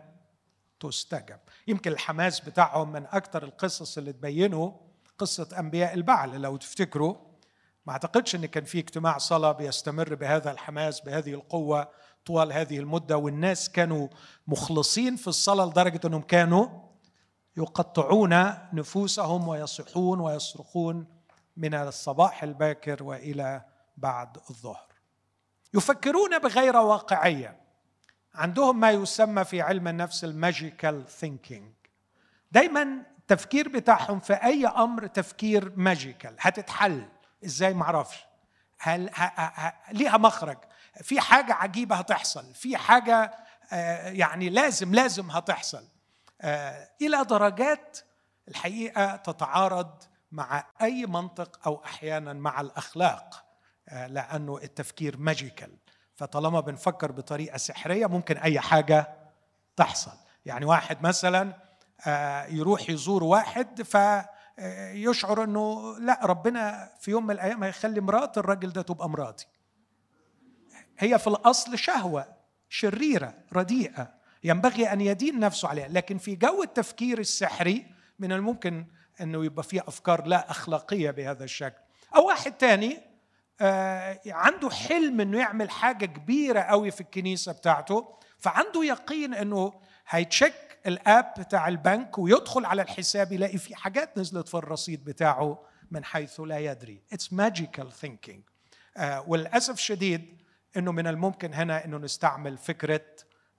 تستجب. 0.80 1.39
يمكن 1.67 1.91
الحماس 1.91 2.39
بتاعهم 2.39 2.91
من 2.91 3.06
أكثر 3.06 3.43
القصص 3.43 3.97
اللي 3.97 4.13
تبينه 4.13 4.87
قصة 5.17 5.60
أنبياء 5.60 5.93
البعل. 5.93 6.41
لو 6.41 6.58
تفتكروا 6.58 7.15
ما 7.86 7.93
أعتقدش 7.93 8.36
إن 8.36 8.45
كان 8.45 8.63
في 8.63 8.80
اجتماع 8.80 9.17
صلاة 9.17 9.51
بيستمر 9.51 10.15
بهذا 10.15 10.51
الحماس 10.51 10.99
بهذه 10.99 11.34
القوة 11.34 11.89
طوال 12.25 12.53
هذه 12.53 12.80
المدة 12.80 13.17
والناس 13.17 13.69
كانوا 13.69 14.08
مخلصين 14.47 15.15
في 15.15 15.27
الصلاة 15.27 15.65
لدرجة 15.65 15.99
إنهم 16.06 16.21
كانوا 16.21 16.67
يقطعون 17.58 18.53
نفوسهم 18.73 19.47
ويصيحون 19.47 20.19
ويصرخون 20.19 21.08
من 21.58 21.73
الصباح 21.73 22.43
الباكر 22.43 23.03
وإلى 23.03 23.65
بعد 23.97 24.38
الظهر. 24.49 24.88
يفكرون 25.73 26.39
بغير 26.39 26.75
واقعية. 26.75 27.58
عندهم 28.36 28.80
ما 28.80 28.91
يسمى 28.91 29.43
في 29.45 29.62
علم 29.62 29.88
النفس 29.88 30.23
ال 30.23 30.34
magical 30.34 31.08
thinking 31.08 31.71
دايما 32.51 33.06
التفكير 33.31 33.69
بتاعهم 33.69 34.19
في 34.19 34.33
أي 34.33 34.67
أمر 34.67 35.07
تفكير 35.07 35.73
magical 35.75 36.36
هتتحل. 36.39 37.05
إزاي؟ 37.45 37.73
معرفش. 37.73 38.25
هل 38.79 39.09
ه... 39.09 39.23
ه... 39.23 39.73
ليها 39.91 40.17
مخرج. 40.17 40.57
في 41.01 41.21
حاجة 41.21 41.53
عجيبة 41.53 41.95
هتحصل. 41.95 42.53
في 42.53 42.77
حاجة 42.77 43.33
آه، 43.71 44.09
يعني 44.09 44.49
لازم 44.49 44.93
لازم 44.93 45.31
هتحصل. 45.31 45.87
آه، 46.41 46.89
إلى 47.01 47.23
درجات 47.23 47.99
الحقيقة 48.47 49.15
تتعارض 49.15 50.03
مع 50.31 50.65
أي 50.81 51.05
منطق 51.05 51.59
أو 51.67 51.83
أحيانا 51.85 52.33
مع 52.33 52.61
الأخلاق. 52.61 53.45
آه، 53.89 54.07
لأنه 54.07 54.57
التفكير 54.63 55.17
ماجيكال 55.17 55.77
فطالما 56.15 56.59
بنفكر 56.59 57.11
بطريقة 57.11 57.57
سحرية 57.57 58.05
ممكن 58.05 58.37
أي 58.37 58.59
حاجة 58.59 59.17
تحصل. 59.75 60.17
يعني 60.45 60.65
واحد 60.65 61.01
مثلا 61.01 61.66
يروح 62.49 62.89
يزور 62.89 63.23
واحد 63.23 63.81
فيشعر 63.81 65.43
إنه 65.43 65.97
لا 65.99 66.19
ربنا 66.23 66.91
في 66.99 67.12
يوم 67.12 67.25
من 67.25 67.31
الأيام 67.31 67.63
هيخلي 67.63 68.01
مرات 68.01 68.38
الراجل 68.38 68.69
ده 68.73 68.81
تبقى 68.81 69.10
مراتي 69.10 69.47
هي 70.99 71.19
في 71.19 71.27
الأصل 71.27 71.77
شهوة 71.77 72.25
شريرة 72.69 73.33
رديئة 73.53 74.13
ينبغي 74.43 74.93
أن 74.93 75.01
يدين 75.01 75.39
نفسه 75.39 75.67
عليها 75.67 75.88
لكن 75.88 76.17
في 76.17 76.36
جو 76.36 76.63
التفكير 76.63 77.19
السحري 77.19 77.86
من 78.19 78.31
الممكن 78.31 78.86
إنه 79.21 79.45
يبقى 79.45 79.63
فيه 79.63 79.81
أفكار 79.88 80.25
لا 80.27 80.51
أخلاقية 80.51 81.12
بهذا 81.12 81.43
الشكل. 81.43 81.81
أو 82.15 82.27
واحد 82.27 82.51
تاني 82.51 82.99
آه، 83.62 84.19
عنده 84.27 84.69
حلم 84.69 85.21
إنه 85.21 85.38
يعمل 85.39 85.69
حاجة 85.69 86.05
كبيرة 86.05 86.60
قوي 86.60 86.91
في 86.91 87.01
الكنيسة 87.01 87.51
بتاعته 87.51 88.17
فعنده 88.38 88.83
يقين 88.83 89.33
إنه 89.33 89.73
هي 90.10 90.22
check 90.22 90.53
ال 90.88 90.99
app 90.99 91.34
بتاع 91.38 91.67
البنك 91.67 92.17
ويدخل 92.17 92.65
على 92.65 92.82
الحساب 92.82 93.32
يلاقي 93.32 93.58
في 93.58 93.76
حاجات 93.76 94.17
نزلت 94.17 94.47
في 94.47 94.56
الرصيد 94.56 95.04
بتاعه 95.04 95.63
من 95.91 96.06
حيث 96.06 96.39
لا 96.39 96.60
يدري. 96.60 97.02
it's 97.13 97.34
magical 97.34 97.91
thinking 97.91 98.43
وللأسف 99.28 99.73
الشديد 99.73 100.41
إنه 100.78 100.91
من 100.91 101.08
الممكن 101.08 101.54
هنا 101.54 101.86
إنه 101.86 101.97
نستعمل 101.97 102.58
فكرة 102.58 103.06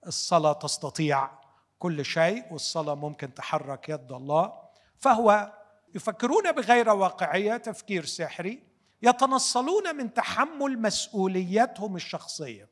الصلاة 0.06 0.52
تستطيع 0.52 1.30
كل 1.78 2.04
شيء 2.04 2.44
والصلاة 2.50 2.94
ممكن 2.94 3.34
تحرك 3.34 3.88
يد 3.88 4.12
الله. 4.12 4.52
فهو 4.98 5.52
يفكرون 5.94 6.52
بغير 6.52 6.88
واقعية 6.88 7.56
تفكير 7.56 8.04
سحري 8.04 8.62
يتنصلون 9.02 9.96
من 9.96 10.14
تحمل 10.14 10.82
مسؤولياتهم 10.82 11.96
الشخصية. 11.96 12.68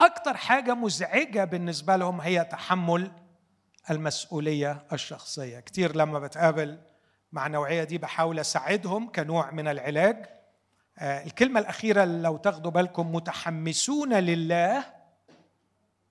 أكثر 0.00 0.36
حاجة 0.36 0.74
مزعجة 0.74 1.44
بالنسبة 1.44 1.96
لهم 1.96 2.20
هي 2.20 2.44
تحمل 2.44 3.12
المسؤولية 3.90 4.86
الشخصية. 4.92 5.60
كثير 5.60 5.96
لما 5.96 6.18
بتقابل 6.18 6.78
مع 7.32 7.46
النوعيه 7.46 7.84
دي 7.84 7.98
بحاول 7.98 8.38
أساعدهم 8.38 9.12
كنوع 9.12 9.50
من 9.50 9.68
العلاج. 9.68 10.26
آه، 10.98 11.24
الكلمة 11.24 11.60
الأخيرة 11.60 12.04
لو 12.04 12.36
تاخدوا 12.36 12.70
بالكم 12.70 13.14
متحمسون 13.14 14.14
لله 14.14 14.84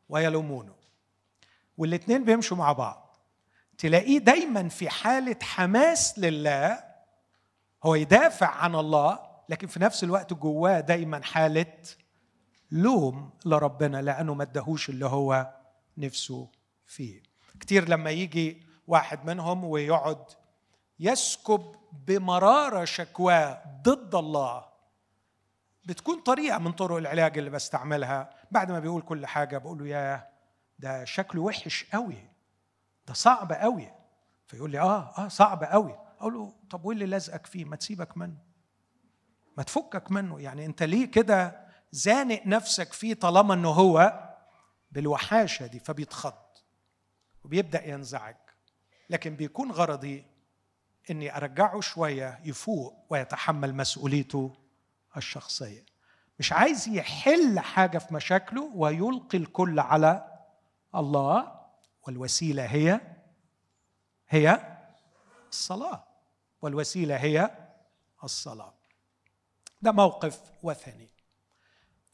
ويلومونه. 0.09 0.75
والاثنين 1.77 2.25
بيمشوا 2.25 2.57
مع 2.57 2.71
بعض. 2.71 3.17
تلاقيه 3.77 4.17
دايما 4.17 4.69
في 4.69 4.89
حالة 4.89 5.35
حماس 5.41 6.19
لله 6.19 6.83
هو 7.83 7.95
يدافع 7.95 8.47
عن 8.47 8.75
الله 8.75 9.19
لكن 9.49 9.67
في 9.67 9.79
نفس 9.79 10.03
الوقت 10.03 10.33
جواه 10.33 10.79
دايما 10.79 11.23
حالة 11.23 11.73
لوم 12.71 13.29
لربنا 13.45 14.01
لأنه 14.01 14.33
ما 14.33 14.43
ادهوش 14.43 14.89
اللي 14.89 15.05
هو 15.05 15.53
نفسه 15.97 16.51
فيه. 16.85 17.28
كتير 17.59 17.89
لما 17.89 18.09
يجي 18.09 18.67
واحد 18.87 19.25
منهم 19.25 19.63
ويقعد 19.63 20.25
يسكب 20.99 21.75
بمرارة 21.91 22.85
شكواه 22.85 23.63
ضد 23.83 24.15
الله. 24.15 24.65
بتكون 25.85 26.19
طريقة 26.19 26.57
من 26.57 26.71
طرق 26.71 26.97
العلاج 26.97 27.37
اللي 27.37 27.49
بستعملها. 27.49 28.29
بعد 28.51 28.71
ما 28.71 28.79
بيقول 28.79 29.01
كل 29.01 29.25
حاجة 29.25 29.57
بقول 29.57 29.77
له 29.79 29.87
يا 29.87 30.29
ده 30.79 31.05
شكله 31.05 31.41
وحش 31.41 31.85
قوي. 31.93 32.27
ده 33.07 33.13
صعب 33.13 33.51
قوي. 33.51 33.91
فيقول 34.47 34.71
لي 34.71 34.79
آه 34.79 35.13
آه 35.17 35.27
صعب 35.27 35.63
قوي. 35.63 35.99
أقول 36.19 36.33
له 36.33 36.53
طب 36.69 36.85
وإيه 36.85 36.93
اللي 36.95 37.05
لازقك 37.05 37.45
فيه؟ 37.45 37.65
ما 37.65 37.75
تسيبك 37.75 38.17
منه. 38.17 38.37
ما 39.57 39.63
تفكك 39.63 40.11
منه. 40.11 40.41
يعني 40.41 40.65
أنت 40.65 40.83
ليه 40.83 41.11
كده 41.11 41.67
زانق 41.91 42.41
نفسك 42.47 42.93
فيه 42.93 43.13
طالما 43.13 43.53
إنه 43.53 43.69
هو 43.69 44.25
بالوحاشة 44.91 45.65
دي؟ 45.65 45.79
فبيتخض. 45.79 46.33
وبيبدأ 47.43 47.87
ينزعج. 47.87 48.35
لكن 49.09 49.35
بيكون 49.35 49.71
غرضي 49.71 50.25
إني 51.09 51.37
أرجعه 51.37 51.81
شوية 51.81 52.39
يفوق 52.43 53.05
ويتحمل 53.09 53.75
مسؤوليته 53.75 54.55
الشخصية. 55.17 55.85
مش 56.39 56.53
عايز 56.53 56.87
يحل 56.87 57.59
حاجة 57.59 57.97
في 57.97 58.13
مشاكله 58.13 58.71
ويلقي 58.75 59.37
الكل 59.37 59.79
على 59.79 60.39
الله 60.95 61.59
والوسيلة 62.07 62.65
هي 62.65 63.01
هي 64.29 64.77
الصلاة. 65.49 66.03
والوسيلة 66.61 67.15
هي 67.15 67.51
الصلاة. 68.23 68.73
ده 69.81 69.91
موقف 69.91 70.41
وثني. 70.63 71.09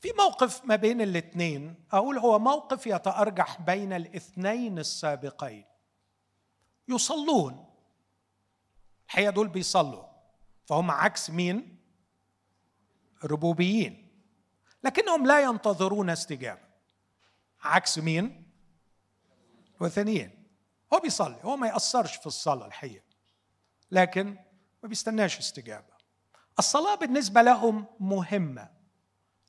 في 0.05 0.11
موقف 0.17 0.65
ما 0.65 0.75
بين 0.75 1.01
الاثنين. 1.01 1.75
أقول 1.91 2.17
هو 2.17 2.39
موقف 2.39 2.87
يتأرجح 2.87 3.61
بين 3.61 3.93
الاثنين 3.93 4.79
السابقين. 4.79 5.65
يصلون. 6.87 7.65
الحقيقة 9.05 9.31
دول 9.31 9.47
بيصلوا. 9.47 10.03
فهم 10.65 10.91
عكس 10.91 11.29
مين؟ 11.29 11.79
الربوبيين 13.23 14.07
لكنهم 14.83 15.27
لا 15.27 15.39
ينتظرون 15.39 16.09
استجابة. 16.09 16.67
عكس 17.61 17.99
مين؟ 17.99 18.51
الوثنيين. 19.77 20.47
هو 20.93 20.99
بيصلي. 20.99 21.39
هو 21.43 21.57
ما 21.57 21.67
يأثرش 21.67 22.15
في 22.15 22.27
الصلاة 22.27 22.67
الحقيقة. 22.67 23.05
لكن 23.91 24.37
ما 24.83 24.89
بيستناش 24.89 25.39
استجابة. 25.39 25.95
الصلاة 26.59 26.95
بالنسبة 26.95 27.41
لهم 27.41 27.85
مهمة. 27.99 28.74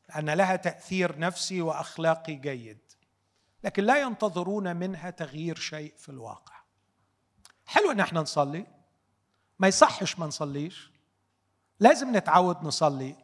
لأن 0.08 0.30
لها 0.30 0.56
تأثير 0.56 1.18
نفسي 1.18 1.62
وأخلاقي 1.62 2.34
جيد. 2.34 2.78
لكن 3.64 3.84
لا 3.84 4.00
ينتظرون 4.00 4.76
منها 4.76 5.10
تغيير 5.10 5.56
شيء 5.58 5.94
في 5.98 6.08
الواقع. 6.08 6.54
حلو 7.66 7.90
إن 7.90 8.00
إحنا 8.00 8.20
نصلي. 8.20 8.66
ما 9.58 9.68
يصحش 9.68 10.18
ما 10.18 10.26
نصليش. 10.26 10.90
لازم 11.80 12.16
نتعود 12.16 12.62
نصلي. 12.62 13.16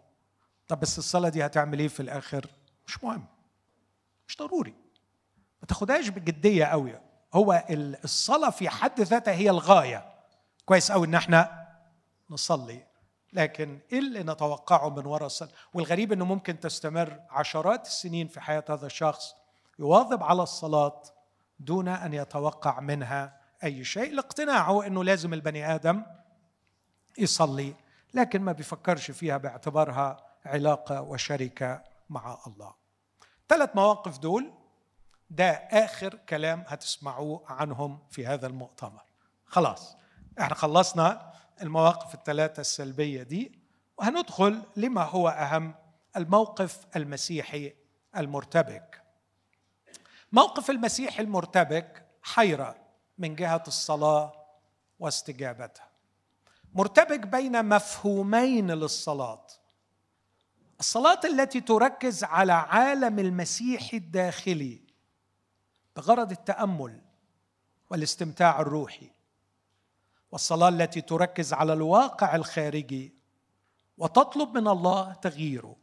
طب 0.69 0.81
بس 0.81 0.99
الصلاة 0.99 1.29
دي 1.29 1.47
هتعمل 1.47 1.79
إيه 1.79 1.89
في 1.89 2.01
الآخر؟ 2.01 2.47
مش 2.87 3.05
مهم. 3.05 3.25
مش 4.29 4.37
ضروري. 4.37 4.75
ما 5.63 5.67
تاخدهاش 5.69 6.09
بجدية 6.09 6.65
قوي 6.65 7.01
هو 7.35 7.65
الصلاة 8.05 8.51
في 8.51 8.69
حد 8.69 9.01
ذاتها 9.01 9.35
هي 9.35 9.51
الغاية. 9.51 10.15
كويس 10.65 10.93
قوي 10.93 11.07
إن 11.07 11.15
إحنا 11.15 11.69
نصلي. 12.31 12.87
لكن 13.33 13.79
إيه 13.93 13.99
اللي 13.99 14.23
نتوقعه 14.23 14.89
من 14.89 15.07
وراء 15.07 15.27
الصلاه 15.27 15.51
والغريب 15.75 16.13
إنه 16.13 16.25
ممكن 16.25 16.61
تستمر 16.61 17.21
عشرات 17.31 17.87
السنين 17.87 18.29
في 18.29 18.41
حياة 18.41 18.65
هذا 18.69 18.87
الشخص 18.87 19.35
يواظب 19.79 20.23
على 20.23 20.43
الصلاة 20.43 21.03
دون 21.61 21.89
أن 21.89 22.15
يتوقع 22.15 22.81
منها 22.81 23.41
أي 23.65 23.85
شيء. 23.85 24.15
لاقتناعه 24.15 24.87
إنه 24.87 25.05
لازم 25.05 25.35
البني 25.35 25.75
آدم 25.75 26.03
يصلي 27.19 27.75
لكن 28.15 28.43
ما 28.43 28.53
بيفكرش 28.53 29.11
فيها 29.11 29.37
باعتبارها 29.37 30.25
علاقة 30.47 31.03
وشركة 31.03 31.83
مع 32.11 32.39
الله. 32.47 32.75
ثلاث 33.49 33.71
مواقف 33.77 34.19
دول 34.19 34.53
ده 35.31 35.51
آخر 35.53 36.15
كلام 36.29 36.65
هتسمعوه 36.67 37.43
عنهم 37.49 37.99
في 38.11 38.27
هذا 38.27 38.47
المؤتمر. 38.47 39.03
خلاص 39.47 39.97
إحنا 40.41 40.55
خلصنا 40.55 41.33
المواقف 41.63 42.15
الثلاثة 42.15 42.61
السلبية 42.61 43.23
دي 43.23 43.59
وهندخل 43.99 44.63
لما 44.77 45.03
هو 45.03 45.29
أهم 45.29 45.75
الموقف 46.17 46.87
المسيحي 46.97 47.75
المرتبك. 48.17 49.03
موقف 50.33 50.71
المسيح 50.71 51.21
المرتبك 51.21 52.07
حيرة 52.23 52.77
من 53.19 53.35
جهة 53.35 53.63
الصلاة 53.67 54.33
واستجابتها. 54.99 55.89
مرتبك 56.75 57.21
بين 57.27 57.65
مفهومين 57.65 58.71
للصلاة. 58.71 59.47
الصلاة 60.81 61.21
التي 61.25 61.61
تركز 61.61 62.25
على 62.25 62.53
عالم 62.53 63.19
المسيح 63.19 63.95
الداخلي 63.95 64.81
بغرض 65.97 66.31
التأمل 66.31 67.01
والاستمتاع 67.91 68.61
الروحي. 68.61 69.11
والصلاة 70.33 70.69
التي 70.69 71.01
تركز 71.01 71.53
على 71.53 71.73
الواقع 71.73 72.37
الخارجي 72.37 73.15
وتطلب 73.99 74.59
من 74.59 74.69
الله 74.69 75.13
تغييره. 75.13 75.77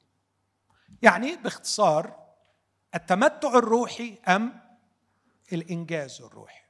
يعني 1.01 1.35
باختصار 1.35 2.19
التمتع 2.95 3.49
الروحي 3.57 4.17
أم 4.27 4.61
الإنجاز 5.53 6.21
الروحي؟ 6.21 6.61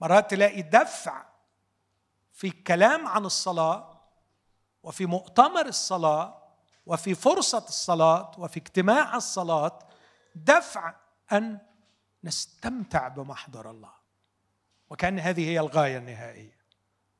مرات 0.00 0.30
تلاقي 0.30 0.62
دفع 0.62 1.24
في 2.32 2.46
الكلام 2.46 3.06
عن 3.06 3.24
الصلاة 3.24 4.00
وفي 4.82 5.06
مؤتمر 5.06 5.66
الصلاة 5.66 6.42
وفي 6.86 7.14
فرصة 7.14 7.64
الصلاة 7.68 8.32
وفي 8.38 8.56
اجتماع 8.56 9.16
الصلاة 9.16 9.78
دفع 10.34 10.94
أن 11.32 11.58
نستمتع 12.24 13.08
بمحضر 13.08 13.70
الله. 13.70 13.99
وكان 14.90 15.18
هذه 15.18 15.48
هي 15.48 15.60
الغاية 15.60 15.98
النهائية 15.98 16.56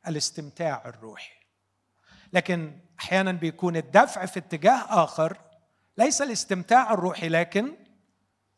الاستمتاع 0.09 0.83
الروحي. 0.87 1.41
لكن 2.33 2.79
أحيانا 3.01 3.33
بيكون 3.33 3.77
الدفع 3.77 4.27
في 4.27 4.39
اتجاه 4.39 5.05
آخر 5.05 5.37
ليس 5.99 6.23
الاستمتاع 6.23 6.93
الروحي 6.93 7.29
لكن 7.29 7.77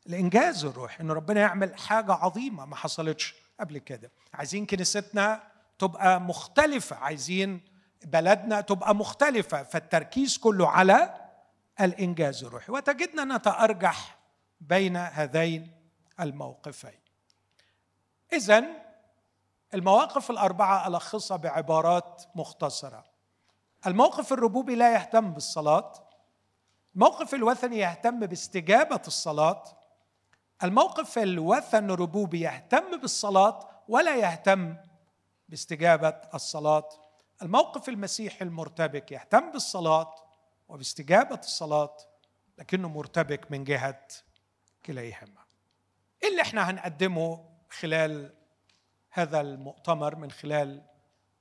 الإنجاز 0.07 0.64
الروحي 0.64 1.01
إن 1.03 1.11
ربنا 1.11 1.40
يعمل 1.40 1.79
حاجة 1.79 2.12
عظيمة 2.12 2.64
ما 2.66 2.77
حصلتش 2.77 3.35
قبل 3.61 3.79
كده. 3.79 4.11
عايزين 4.35 4.66
كنيستنا 4.66 5.42
تبقى 5.79 6.20
مختلفة 6.20 6.96
عايزين 6.96 7.61
بلدنا 8.05 8.61
تبقى 8.61 8.94
مختلفة 8.94 9.62
فالتركيز 9.62 10.38
كله 10.38 10.68
على 10.68 11.14
الإنجاز 11.81 12.44
الروحي. 12.44 12.72
وتجدنا 12.72 13.37
نتأرجح 13.37 14.18
بين 14.61 14.96
هذين 14.96 15.70
الموقفين. 16.20 17.01
اذا 18.33 18.81
المواقف 19.74 20.30
الأربعة 20.30 20.88
ألخصها 20.88 21.37
بعبارات 21.37 22.22
مختصرة. 22.35 23.04
الموقف 23.87 24.32
الربوبي 24.32 24.74
لا 24.74 24.94
يهتم 24.94 25.32
بالصلاة. 25.32 25.92
الموقف 26.94 27.35
الوثني 27.35 27.78
يهتم 27.78 28.20
باستجابة 28.26 29.00
الصلاة. 29.06 29.64
الموقف 30.62 31.18
الوثن 31.18 31.90
الربوبي 31.90 32.40
يهتم 32.40 33.00
بالصلاة 33.00 33.68
ولا 33.88 34.16
يهتم 34.16 34.76
باستجابة 35.48 36.14
الصلاة. 36.35 36.88
الموقف 37.42 37.88
المسيحي 37.88 38.44
المرتبك 38.44 39.12
يهتم 39.12 39.52
بالصلاة 39.52 40.14
وباستجابة 40.68 41.38
الصلاة 41.38 41.96
لكنه 42.58 42.88
مرتبك 42.88 43.50
من 43.50 43.64
جهة 43.64 44.06
كليهما. 44.87 45.42
إيه 46.22 46.28
اللي 46.28 46.42
إحنا 46.42 46.70
هنقدمه 46.70 47.44
خلال 47.70 48.41
هذا 49.14 49.40
المؤتمر 49.40 50.16
من 50.16 50.31
خلال 50.31 50.83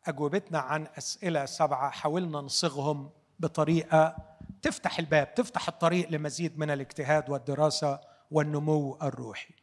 أجوبتنا 0.06 0.60
عن 0.60 0.88
أسئلة 0.98 1.46
سبعة 1.46 1.90
حاولنا 1.90 2.38
نصيغهم 2.38 3.12
بطريقة 3.40 4.16
تفتح 4.62 5.00
الباب 5.00 5.34
تفتح 5.34 5.68
الطريق 5.68 6.10
لمزيد 6.10 6.60
من 6.60 6.70
الاجتهاد 6.70 7.30
والدراسة 7.30 8.00
والنمو 8.32 8.98
الروحي. 9.02 9.54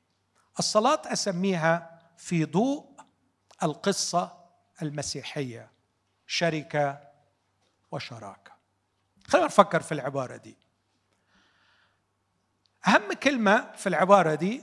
الصلاة 0.59 1.03
أسميها 1.07 2.01
في 2.16 2.44
ضوء 2.44 2.87
القصة 3.62 4.38
المسيحية 4.83 5.71
شركة 6.27 7.01
وشراكة. 7.92 8.53
خلينا 9.27 9.47
نفكر 9.47 9.81
في 9.81 9.92
العبارة 9.92 10.37
دي. 10.37 10.57
أهم 12.88 13.12
كلمة 13.12 13.73
في 13.73 13.88
العبارة 13.88 14.35
دي 14.35 14.62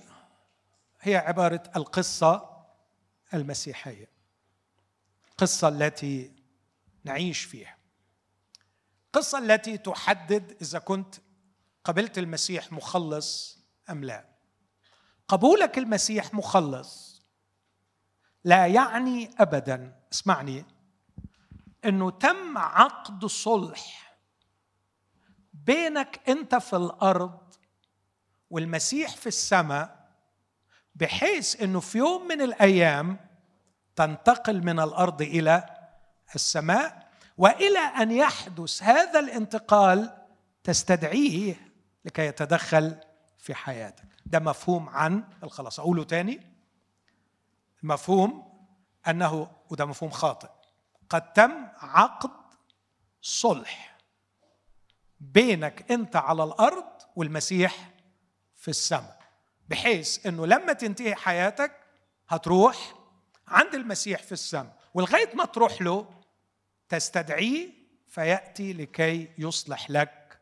هي 1.02 1.16
عبارة 1.16 1.64
القصة 1.76 2.55
المسيحية. 3.34 4.10
القصة 5.32 5.68
التي 5.68 6.36
نعيش 7.04 7.44
فيها. 7.44 7.78
القصة 9.06 9.38
التي 9.38 9.78
تحدد 9.78 10.58
إذا 10.62 10.80
كنت 10.80 11.16
قبلت 11.84 12.18
المسيح 12.18 12.72
مخلص 12.72 13.60
أم 13.90 14.04
لا. 14.04 14.36
قبولك 15.28 15.78
المسيح 15.78 16.34
مخلص 16.34 17.22
لا 18.44 18.68
يعني 18.68 19.30
ابدا 19.40 20.00
اسمعني 20.14 20.66
إنه 21.86 22.12
تم 22.12 22.58
عقد 22.58 23.26
صلح 23.26 24.18
بينك 25.54 26.30
أنت 26.30 26.56
في 26.56 26.76
الأرض 26.76 27.54
والمسيح 28.50 29.16
في 29.16 29.28
السماء 29.28 30.05
بحيث 30.96 31.62
إنه 31.62 31.80
في 31.80 31.98
يوم 31.98 32.28
من 32.28 32.42
الأيام 32.42 33.18
تنتقل 33.96 34.64
من 34.64 34.80
الأرض 34.80 35.22
إلى 35.22 35.66
السماء 36.36 37.08
وإلى 37.38 37.80
أن 37.80 38.12
يحدث 38.12 38.84
هذا 38.84 39.20
الانتقال 39.20 40.26
تستدعيه 40.64 41.56
لكي 42.06 42.22
يتدخل 42.22 42.96
في 43.40 43.56
حياتك. 43.56 44.06
ده 44.26 44.40
مفهوم 44.40 44.90
عن 44.90 45.24
الخلاص 45.44 45.80
أقوله 45.80 46.04
تاني. 46.04 46.56
المفهوم 47.84 48.56
أنه 49.08 49.52
وده 49.70 49.86
مفهوم 49.86 50.12
خاطئ 50.12 50.50
قد 51.10 51.34
تم 51.34 51.52
عقد 51.78 52.32
صلح 53.22 53.98
بينك 55.20 55.92
أنت 55.92 56.16
على 56.16 56.44
الأرض 56.44 56.86
والمسيح 57.16 57.90
في 58.56 58.68
السماء. 58.68 59.25
بحيث 59.70 60.26
إنه 60.26 60.46
لما 60.46 60.74
تنتهي 60.74 61.16
حياتك 61.16 61.72
هتروح 62.28 62.94
عند 63.48 63.76
المسيح 63.76 64.24
في 64.24 64.32
السماء 64.32 64.76
ولغاية 64.94 65.36
ما 65.36 65.46
تروح 65.46 65.82
له 65.82 66.10
تستدعيه 66.90 67.70
فيأتي 68.08 68.74
لكي 68.74 69.34
يصلح 69.38 69.90
لك 69.90 70.42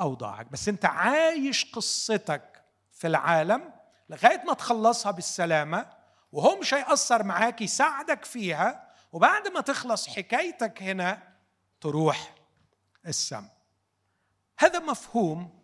أوضاعك. 0.00 0.46
بس 0.52 0.68
أنت 0.68 0.84
عايش 0.84 1.72
قصتك 1.72 2.64
في 2.92 3.06
العالم 3.06 3.72
لغاية 4.10 4.42
ما 4.44 4.54
تخلصها 4.54 5.12
بالسلامة 5.12 5.86
وهو 6.32 6.60
مش 6.60 6.74
هيأثر 6.74 7.22
معاك 7.22 7.60
يساعدك 7.60 8.24
فيها 8.24 8.92
وبعد 9.12 9.48
ما 9.48 9.60
تخلص 9.60 10.08
حكايتك 10.08 10.82
هنا 10.82 11.22
تروح 11.80 12.34
السماء. 13.06 13.56
هذا 14.58 14.78
مفهوم 14.78 15.62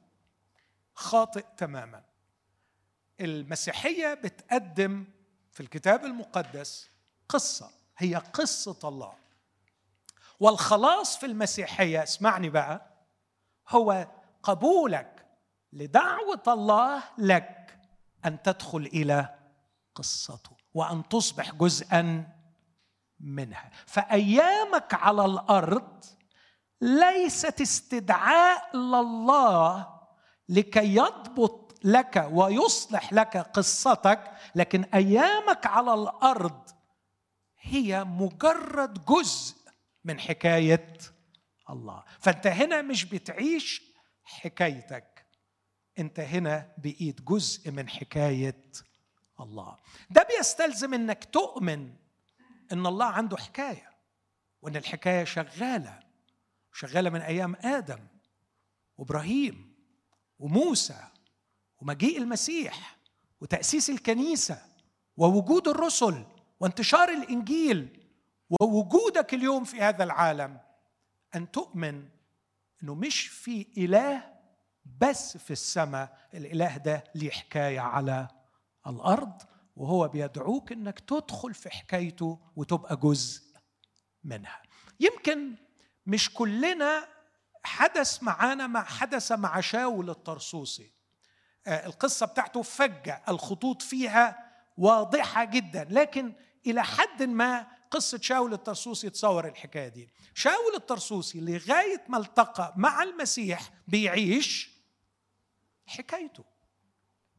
خاطئ 0.94 1.44
تماما. 1.56 2.02
المسيحية 3.20 4.14
بتقدم 4.14 5.04
في 5.52 5.60
الكتاب 5.60 6.04
المقدس 6.04 6.88
قصة. 7.28 7.70
هي 7.98 8.14
قصة 8.16 8.88
الله. 8.88 9.12
والخلاص 10.40 11.16
في 11.18 11.26
المسيحية 11.26 12.02
اسمعني 12.02 12.50
بقى 12.50 12.90
هو 13.68 14.06
قبولك 14.42 15.26
لدعوة 15.72 16.42
الله 16.48 17.02
لك 17.18 17.78
أن 18.24 18.42
تدخل 18.42 18.78
إلى 18.78 19.34
قصته 19.94 20.50
وأن 20.74 21.08
تصبح 21.08 21.54
جزءا 21.54 22.28
منها. 23.20 23.70
فأيامك 23.86 24.94
على 24.94 25.24
الأرض 25.24 26.04
ليست 26.80 27.60
استدعاء 27.60 28.76
لله 28.76 29.98
لكي 30.48 30.94
يضبط 30.96 31.67
لك 31.84 32.28
ويصلح 32.30 33.12
لك 33.12 33.36
قصتك 33.36 34.32
لكن 34.54 34.84
أيامك 34.84 35.66
على 35.66 35.94
الأرض 35.94 36.70
هي 37.60 38.04
مجرد 38.04 39.04
جزء 39.04 39.56
من 40.04 40.20
حكاية 40.20 40.98
الله. 41.70 42.04
فأنت 42.20 42.46
هنا 42.46 42.82
مش 42.82 43.04
بتعيش 43.04 43.82
حكايتك 44.24 45.26
أنت 45.98 46.20
هنا 46.20 46.72
بقيت 46.78 47.20
جزء 47.22 47.70
من 47.70 47.88
حكاية 47.88 48.62
الله. 49.40 49.76
ده 50.10 50.26
بيستلزم 50.36 50.94
إنك 50.94 51.24
تؤمن 51.24 51.92
إن 52.72 52.86
الله 52.86 53.06
عنده 53.06 53.36
حكاية 53.36 53.90
وإن 54.62 54.76
الحكاية 54.76 55.24
شغالة 55.24 56.00
شغالة 56.72 57.10
من 57.10 57.20
أيام 57.20 57.56
آدم 57.60 58.06
وإبراهيم 58.96 59.74
وموسى 60.38 61.04
ومجيء 61.80 62.18
المسيح 62.18 62.98
وتأسيس 63.40 63.90
الكنيسة 63.90 64.62
ووجود 65.16 65.68
الرسل 65.68 66.24
وانتشار 66.60 67.08
الإنجيل 67.08 68.04
ووجودك 68.60 69.34
اليوم 69.34 69.64
في 69.64 69.80
هذا 69.80 70.04
العالم 70.04 70.60
أن 71.34 71.50
تؤمن 71.50 72.08
إنه 72.82 72.94
مش 72.94 73.28
في 73.28 73.66
إله 73.78 74.34
بس 75.00 75.36
في 75.36 75.50
السماء 75.50 76.28
الإله 76.34 76.76
ده 76.76 77.04
ليه 77.14 77.30
حكاية 77.30 77.80
على 77.80 78.28
الأرض 78.86 79.42
وهو 79.76 80.08
بيدعوك 80.08 80.72
إنك 80.72 81.00
تدخل 81.00 81.54
في 81.54 81.70
حكايته 81.70 82.38
وتبقى 82.56 82.96
جزء 82.96 83.42
منها. 84.24 84.62
يمكن 85.00 85.54
مش 86.06 86.34
كلنا 86.34 87.08
حدث 87.64 88.22
معانا 88.22 88.66
ما 88.66 88.82
حدث 88.82 89.32
مع 89.32 89.60
شاول 89.60 90.10
الطرسوسي 90.10 90.90
القصة 91.68 92.26
بتاعته 92.26 92.62
فجة 92.62 93.22
الخطوط 93.28 93.82
فيها 93.82 94.50
واضحة 94.78 95.44
جدا. 95.44 95.86
لكن 95.90 96.32
إلى 96.66 96.84
حد 96.84 97.22
ما 97.22 97.66
قصة 97.90 98.18
شاول 98.22 98.52
الطرسوسي 98.52 99.10
تصور 99.10 99.48
الحكاية 99.48 99.88
دي. 99.88 100.08
شاول 100.34 100.74
الطرسوسي 100.74 101.40
لغاية 101.40 102.04
ما 102.08 102.18
التقى 102.18 102.74
مع 102.76 103.02
المسيح 103.02 103.70
بيعيش 103.88 104.70
حكايته. 105.86 106.44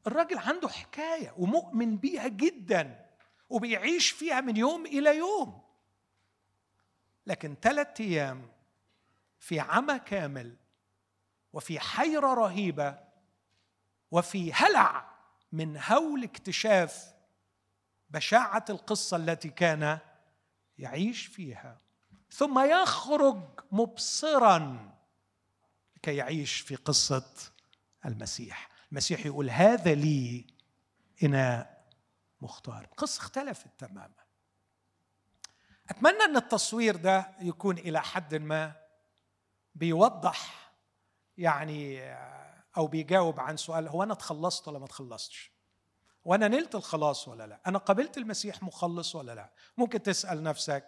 الراجل 0.07 0.37
عنده 0.37 0.67
حكاية 0.67 1.33
ومؤمن 1.37 1.97
بيها 1.97 2.27
جدا 2.27 3.05
وبيعيش 3.49 4.09
فيها 4.11 4.41
من 4.41 4.57
يوم 4.57 4.85
إلى 4.85 5.17
يوم. 5.17 5.61
لكن 7.27 7.55
ثلاثة 7.61 8.03
أيام 8.03 8.51
في 9.39 9.59
عمى 9.59 9.99
كامل 9.99 10.55
وفي 11.53 11.79
حيرة 11.79 12.33
رهيبة 12.33 12.99
وفي 14.11 14.53
هلع 14.53 15.09
من 15.51 15.81
هول 15.87 16.23
اكتشاف 16.23 17.13
بشاعة 18.09 18.65
القصة 18.69 19.17
التي 19.17 19.49
كان 19.49 19.99
يعيش 20.77 21.25
فيها. 21.25 21.81
ثم 22.31 22.59
يخرج 22.59 23.41
مبصرا 23.71 24.91
لكي 25.95 26.15
يعيش 26.15 26.59
في 26.59 26.75
قصة 26.75 27.33
المسيح. 28.05 28.69
المسيح 28.91 29.25
يقول 29.25 29.49
هذا 29.49 29.93
لي 29.95 30.47
اناء 31.23 31.85
مختار. 32.41 32.83
القصة 32.83 33.19
اختلفت 33.19 33.67
تماما. 33.77 34.19
أتمنى 35.89 36.23
أن 36.23 36.37
التصوير 36.37 36.95
ده 36.95 37.31
يكون 37.41 37.77
إلى 37.77 38.01
حد 38.01 38.35
ما 38.35 38.75
بيوضح 39.75 40.71
يعني 41.37 41.99
أو 42.79 42.87
بيجاوب 42.87 43.39
عن 43.39 43.57
سؤال 43.57 43.87
هو 43.87 44.03
أنا 44.03 44.13
اتخلصت 44.13 44.67
ولا 44.67 44.79
ما 44.79 44.85
اتخلصتش؟ 44.85 45.51
وأنا 46.25 46.47
نلت 46.47 46.75
الخلاص 46.75 47.27
ولا 47.27 47.47
لا؟ 47.47 47.61
أنا 47.67 47.77
قبلت 47.77 48.17
المسيح 48.17 48.63
مخلص 48.63 49.15
ولا 49.15 49.35
لا؟ 49.35 49.53
ممكن 49.77 50.03
تسأل 50.03 50.43
نفسك 50.43 50.87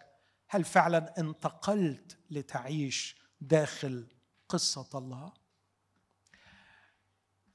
هل 0.50 0.64
فعلا 0.64 1.14
انتقلت 1.18 2.18
لتعيش 2.30 3.16
داخل 3.42 4.08
قصة 4.50 4.90
الله؟ 4.96 5.34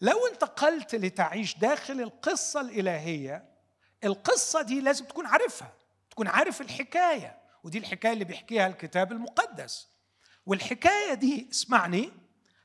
لو 0.00 0.26
انتقلت 0.32 0.94
لتعيش 0.94 1.58
داخل 1.58 2.00
القصة 2.00 2.60
الإلهية 2.60 3.56
القصة 4.04 4.62
دي 4.62 4.80
لازم 4.80 5.04
تكون 5.04 5.26
عارفها 5.26 5.72
تكون 6.10 6.28
عارف 6.28 6.60
الحكاية 6.60 7.38
ودي 7.64 7.78
الحكاية 7.78 8.12
اللي 8.12 8.24
بيحكيها 8.24 8.66
الكتاب 8.66 9.12
المقدس. 9.12 9.88
والحكاية 10.46 11.14
دي 11.14 11.48
اسمعني 11.50 12.12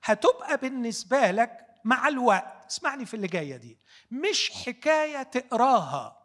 هتبقى 0.04 0.58
بالنسبة 0.58 1.32
لك 1.32 1.68
مع 1.84 2.08
الوقت. 2.08 2.66
اسمعني 2.70 3.06
في 3.06 3.14
اللي 3.14 3.28
جاية 3.28 3.58
دي. 3.58 3.78
مش 4.12 4.52
حكاية 4.66 5.24
تقراها 5.24 6.18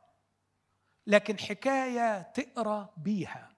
لكن 1.07 1.39
حكاية 1.39 2.23
تقرأ 2.23 2.93
بيها. 2.97 3.57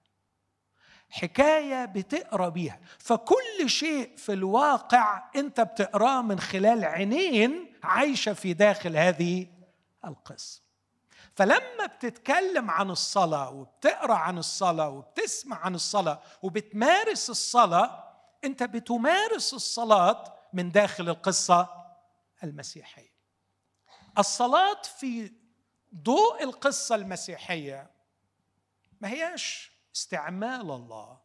حكاية 1.09 1.85
بتقرأ 1.85 2.49
بيها. 2.49 2.79
فكل 2.99 3.69
شيء 3.69 4.15
في 4.17 4.33
الواقع 4.33 5.23
انت 5.35 5.61
بتقراه 5.61 6.21
من 6.21 6.39
خلال 6.39 6.85
عينين 6.85 7.73
عايشة 7.83 8.33
في 8.33 8.53
داخل 8.53 8.97
هذه 8.97 9.47
القصة. 10.05 10.61
فلما 11.35 11.85
بتتكلم 11.85 12.71
عن 12.71 12.89
الصلاة 12.91 13.49
وبتقرأ 13.49 14.13
عن 14.13 14.37
الصلاة 14.37 14.89
وبتسمع 14.89 15.57
عن 15.57 15.75
الصلاة 15.75 16.21
وبتمارس 16.41 17.29
الصلاة 17.29 18.08
انت 18.43 18.63
بتمارس 18.63 19.53
الصلاة 19.53 20.39
من 20.53 20.71
داخل 20.71 21.09
القصة 21.09 21.69
المسيحية. 22.43 23.13
الصلاة 24.17 24.81
في 24.81 25.33
ضوء 25.95 26.43
القصة 26.43 26.95
المسيحية 26.95 27.91
ما 29.01 29.09
هياش 29.09 29.71
استعمال 29.95 30.71
الله 30.71 31.19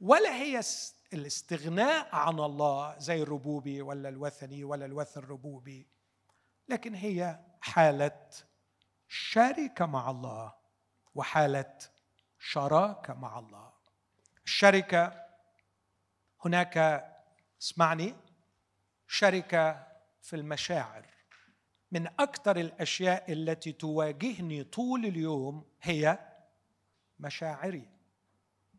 ولا 0.00 0.34
هي 0.34 0.60
الاستغناء 1.12 2.14
عن 2.14 2.40
الله 2.40 2.98
زي 2.98 3.22
الربوبي 3.22 3.82
ولا 3.82 4.08
الوثني 4.08 4.64
ولا 4.64 4.84
الوثن 4.86 5.20
الربوبي 5.20 5.88
لكن 6.68 6.94
هي 6.94 7.40
حالة 7.60 8.28
شركة 9.08 9.86
مع 9.86 10.10
الله 10.10 10.54
وحالة 11.14 11.78
شراكة 12.38 13.14
مع 13.14 13.38
الله. 13.38 13.72
الشركة 14.44 15.25
هناك 16.44 17.04
اسمعني 17.62 18.14
شركة 19.06 19.86
في 20.22 20.36
المشاعر. 20.36 21.06
من 21.92 22.06
أكثر 22.06 22.56
الأشياء 22.56 23.32
التي 23.32 23.72
تواجهني 23.72 24.64
طول 24.64 25.04
اليوم 25.04 25.64
هي 25.82 26.18
مشاعري. 27.20 27.88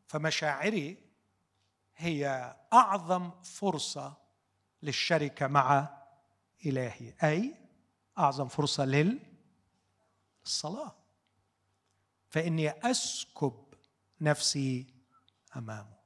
فمشاعري 0.07 0.97
هي 1.95 2.55
أعظم 2.73 3.31
فرصة 3.41 4.17
للشركة 4.83 5.47
مع 5.47 5.97
إلهي. 6.65 7.13
أي 7.23 7.55
أعظم 8.17 8.47
فرصة 8.47 8.85
للصلاة. 10.45 10.95
فإني 12.29 12.69
أسكب 12.69 13.73
نفسي 14.21 14.87
أمامه. 15.55 15.96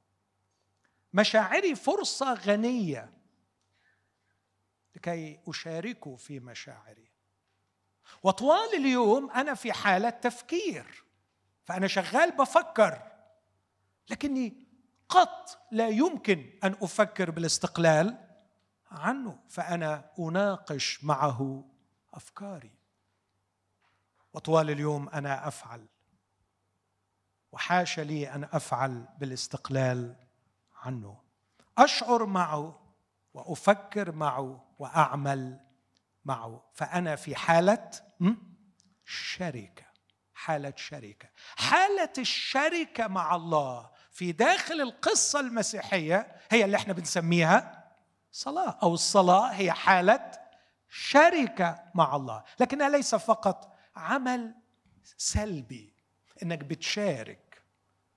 مشاعري 1.12 1.74
فرصة 1.74 2.34
غنية 2.34 3.12
لكي 4.96 5.40
أشاركه 5.48 6.16
في 6.16 6.40
مشاعري. 6.40 7.10
وطوال 8.22 8.74
اليوم 8.74 9.30
أنا 9.30 9.54
في 9.54 9.72
حالة 9.72 10.10
تفكير 10.10 11.04
فأنا 11.64 11.86
شغال 11.86 12.36
بفكر 12.36 13.12
لكني 14.10 14.66
قط 15.08 15.66
لا 15.70 15.88
يمكن 15.88 16.58
أن 16.64 16.76
أفكر 16.82 17.30
بالاستقلال 17.30 18.28
عنه 18.90 19.38
فأنا 19.48 20.10
أناقش 20.18 21.04
معه 21.04 21.64
أفكاري. 22.14 22.72
وطوال 24.34 24.70
اليوم 24.70 25.08
أنا 25.08 25.48
أفعل 25.48 25.86
وحاشا 27.52 28.00
لي 28.00 28.34
أن 28.34 28.44
أفعل 28.44 29.08
بالاستقلال 29.18 30.16
عنه. 30.82 31.20
أشعر 31.78 32.26
معه 32.26 32.80
وأفكر 33.34 34.12
معه 34.12 34.64
وأعمل 34.78 35.60
معه. 36.24 36.64
فأنا 36.74 37.16
في 37.16 37.36
حالة 37.36 37.90
شركة. 39.04 39.84
حالة 40.34 40.72
شركة. 40.76 41.28
حالة 41.56 42.12
الشركة 42.18 43.06
مع 43.06 43.36
الله 43.36 43.90
في 44.10 44.32
داخل 44.32 44.80
القصة 44.80 45.40
المسيحية 45.40 46.36
هي 46.50 46.64
اللي 46.64 46.76
إحنا 46.76 46.92
بنسميها 46.92 47.92
صلاة. 48.32 48.78
أو 48.82 48.94
الصلاة 48.94 49.52
هي 49.52 49.72
حالة 49.72 50.32
شركة 50.88 51.84
مع 51.94 52.16
الله. 52.16 52.44
لكنها 52.60 52.88
ليس 52.88 53.14
فقط 53.14 53.76
عمل 53.96 54.54
سلبي 55.16 55.94
إنك 56.42 56.58
بتشارك 56.58 57.62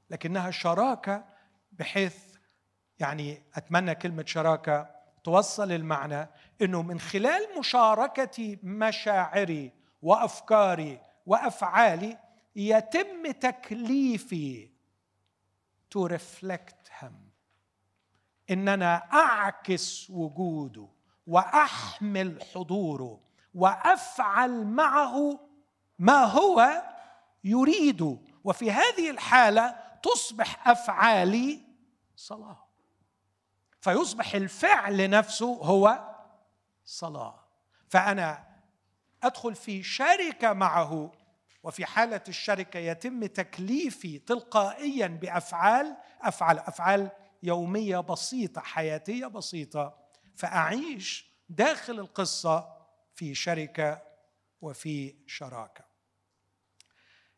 لكنها 0.09 0.51
شراكة 0.51 1.25
بحيث 1.71 2.17
يعني 2.99 3.43
أتمنى 3.55 3.95
كلمة 3.95 4.25
شراكة 4.25 4.89
توصل 5.23 5.71
المعنى 5.71 6.29
إنه 6.61 6.81
من 6.81 6.99
خلال 6.99 7.59
مشاركتي 7.59 8.59
مشاعري 8.63 9.71
وأفكاري 10.01 11.01
وأفعالي 11.25 12.17
يتم 12.55 13.31
تكليفي 13.31 14.69
to 15.95 16.07
reflect 16.07 16.89
him. 17.01 17.13
ان 18.49 18.67
أنا 18.67 18.95
أعكس 19.13 20.09
وجوده 20.09 20.87
وأحمل 21.27 22.43
حضوره 22.53 23.19
وأفعل 23.55 24.63
معه 24.65 25.39
ما 25.99 26.23
هو 26.23 26.83
يريد. 27.43 28.19
وفي 28.43 28.71
هذه 28.71 29.09
الحالة 29.09 29.75
تصبح 30.03 30.67
أفعالي 30.67 31.61
صلاة. 32.15 32.64
فيصبح 33.85 34.35
الفعل 34.35 35.09
نفسه 35.09 35.45
هو 35.45 36.15
صلاة. 36.85 37.39
فأنا 37.89 38.47
أدخل 39.23 39.55
في 39.55 39.83
شركة 39.83 40.53
معه 40.53 41.11
وفي 41.63 41.85
حالة 41.85 42.21
الشركة 42.27 42.77
يتم 42.77 43.25
تكليفي 43.25 44.19
تلقائيا 44.19 45.07
بأفعال 45.07 45.97
أفعل 46.21 46.57
أفعال 46.57 47.11
يومية 47.43 47.97
بسيطة 47.97 48.61
حياتية 48.61 49.27
بسيطة 49.27 49.97
فأعيش 50.35 51.31
داخل 51.49 51.99
القصة 51.99 52.77
في 53.15 53.35
شركة 53.35 54.01
وفي 54.61 55.15
شراكة. 55.27 55.85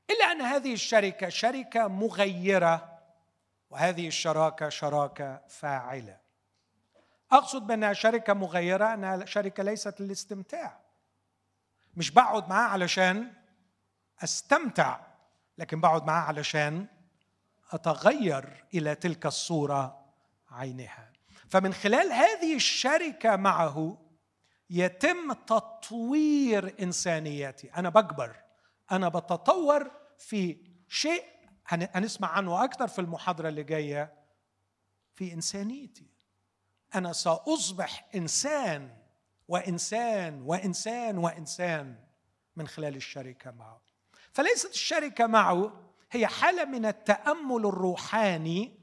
إلا 0.10 0.32
أن 0.32 0.42
هذه 0.42 0.74
الشركة 0.74 1.30
شركة 1.30 1.88
مغيرة 1.88 3.00
وهذه 3.70 4.08
الشراكة 4.08 4.70
شراكة 4.70 5.42
فاعلة. 5.48 6.27
أقصد 7.32 7.68
بأنها 7.68 7.94
شركة 7.94 8.34
مغيرة 8.34 8.94
أنها 8.94 9.26
شركة 9.26 9.64
ليست 9.64 10.02
للاستمتاع. 10.02 10.82
مش 11.96 12.12
بقعد 12.12 12.50
معاه 12.50 12.68
علشان 12.68 13.34
أستمتع 14.24 15.00
لكن 15.58 15.82
بقعد 15.82 16.04
معاه 16.04 16.22
علشان 16.22 16.88
أتغير 17.72 18.66
إلى 18.74 18.96
تلك 18.96 19.26
الصورة 19.26 20.06
عينها 20.50 21.12
فمن 21.50 21.74
خلال 21.74 22.12
هذه 22.12 22.56
الشركة 22.56 23.36
معه 23.36 23.98
يتم 24.70 25.34
تطوير 25.34 26.76
انسانيتي 26.80 27.74
أنا 27.74 27.90
بكبر 27.90 28.36
أنا 28.92 29.10
بتطور 29.10 29.92
في 30.18 30.58
شيء 30.88 31.24
هنسمع 31.68 32.28
عنه 32.28 32.64
أكثر 32.64 32.88
في 32.88 33.00
المحاضرة 33.00 33.50
اللي 33.50 33.64
جاية 33.64 34.14
في 35.16 35.34
إنسانيتي. 35.34 36.17
أنا 36.96 37.14
سأصبح 37.14 38.08
إنسان 38.16 38.90
وإنسان 39.48 40.42
وإنسان 40.42 41.18
وإنسان 41.18 41.96
من 42.56 42.68
خلال 42.68 42.96
الشركة 42.96 43.52
معه. 43.52 43.82
فليست 44.34 44.74
الشركة 44.74 45.28
معه 45.28 45.92
هي 46.12 46.28
حالة 46.28 46.66
من 46.66 46.86
التأمل 46.86 47.66
الروحاني 47.66 48.80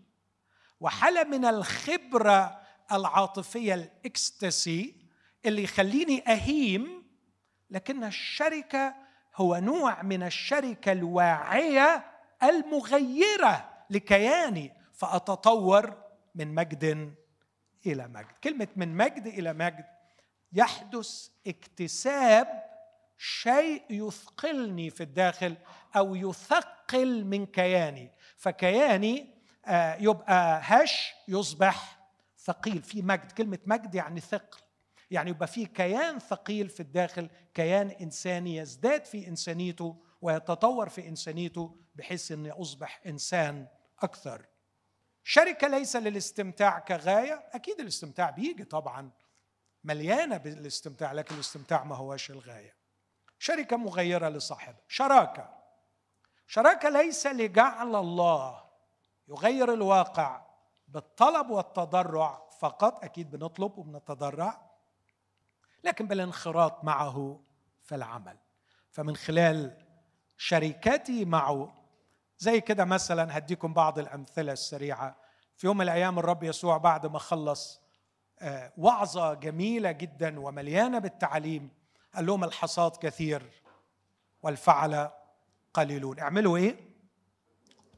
وحالة 0.81 1.25
من 1.25 1.45
الخبرة 1.45 2.61
العاطفية 2.93 3.75
الاكستسي 3.75 4.97
اللي 5.47 5.63
يخليني 5.63 6.33
أهيم 6.33 7.05
لكن 7.71 8.05
الشركة 8.05 8.95
هو 9.37 9.57
نوع 9.57 10.03
من 10.03 10.23
الشركة 10.23 10.93
الواعية 10.93 12.05
المغيرة 12.43 13.71
لكياني 13.91 14.73
فأتطور 14.93 15.97
من 16.35 16.55
مجد 16.55 17.15
إلى 17.87 18.09
مجد. 18.09 18.33
كلمة 18.45 18.69
من 18.77 18.97
مجد 18.97 19.27
إلى 19.27 19.53
مجد. 19.53 19.85
يحدث 20.53 21.29
اكتساب 21.47 22.65
شيء 23.19 23.83
يثقلني 23.91 24.91
في 24.91 25.03
الداخل 25.03 25.57
أو 25.97 26.15
يثقل 26.15 27.25
من 27.25 27.47
كياني. 27.47 28.11
فكياني 28.37 29.35
آه، 29.67 29.95
يبقى 29.95 30.61
هش 30.63 31.13
يصبح 31.29 31.99
ثقيل. 32.39 32.83
في 32.83 33.03
مجد. 33.03 33.33
كلمة 33.33 33.59
مجد 33.67 33.95
يعني 33.95 34.21
ثقل. 34.21 34.59
يعني 35.11 35.31
يبقى 35.31 35.47
في 35.47 35.67
كيان 35.67 36.19
ثقيل 36.19 36.69
في 36.69 36.81
الداخل 36.81 37.31
كيان 37.55 37.89
إنساني 37.91 38.57
يزداد 38.57 39.05
في 39.05 39.29
إنسانيته 39.29 40.05
ويتطور 40.21 40.89
في 40.89 41.09
إنسانيته 41.09 41.77
بحيث 41.95 42.33
إني 42.33 42.51
أصبح 42.51 43.01
إنسان 43.07 43.67
أكثر. 44.03 44.47
شركة 45.25 45.69
ليس 45.69 45.97
للاستمتاع 45.97 46.79
كغاية 46.79 47.49
أكيد 47.53 47.81
الاستمتاع 47.81 48.31
بيجي 48.31 48.65
طبعا 48.65 49.11
مليانة 49.85 50.37
بالاستمتاع 50.37 51.13
لكن 51.13 51.35
الاستمتاع 51.35 51.85
ما 51.85 51.97
هوش 51.97 52.31
الغاية. 52.31 52.75
شركة 53.39 53.77
مغيرة 53.77 54.29
لصاحبها. 54.29 54.81
شراكة. 54.89 55.55
شراكة 56.47 56.89
ليس 56.89 57.27
لجعل 57.27 57.95
الله 57.97 58.65
يغير 59.29 59.73
الواقع 59.73 60.47
بالطلب 60.89 61.51
والتضرع 61.51 62.49
فقط 62.61 63.05
أكيد 63.05 63.31
بنطلب 63.31 63.79
وبنتضرع 63.79 64.71
لكن 65.85 66.07
بالانخراط 66.07 66.85
معه 66.85 67.41
في 67.83 67.95
العمل. 67.95 68.39
فمن 68.91 69.17
خلال 69.17 69.87
شركتي 70.37 71.25
معه 71.25 71.84
زي 72.39 72.61
كده 72.61 72.85
مثلا 72.85 73.39
هديكم 73.39 73.73
بعض 73.75 73.99
الأمثلة 73.99 74.53
السريعة. 74.53 75.17
في 75.57 75.67
يوم 75.67 75.77
من 75.77 75.83
الأيام 75.83 76.19
الرب 76.19 76.43
يسوع 76.43 76.77
بعد 76.77 77.07
ما 77.07 77.19
خلص 77.19 77.81
آه، 78.41 78.73
وعظة 78.79 79.35
جميلة 79.35 79.93
جدا 79.93 80.41
ومليانة 80.41 80.99
بالتعليم 80.99 81.71
قال 82.15 82.27
لهم 82.27 82.45
الحصاد 82.45 82.97
كثير 82.97 83.63
والفعل 84.43 85.11
قليلون. 85.75 86.19
اعملوا 86.21 86.57
إيه؟ 86.57 86.77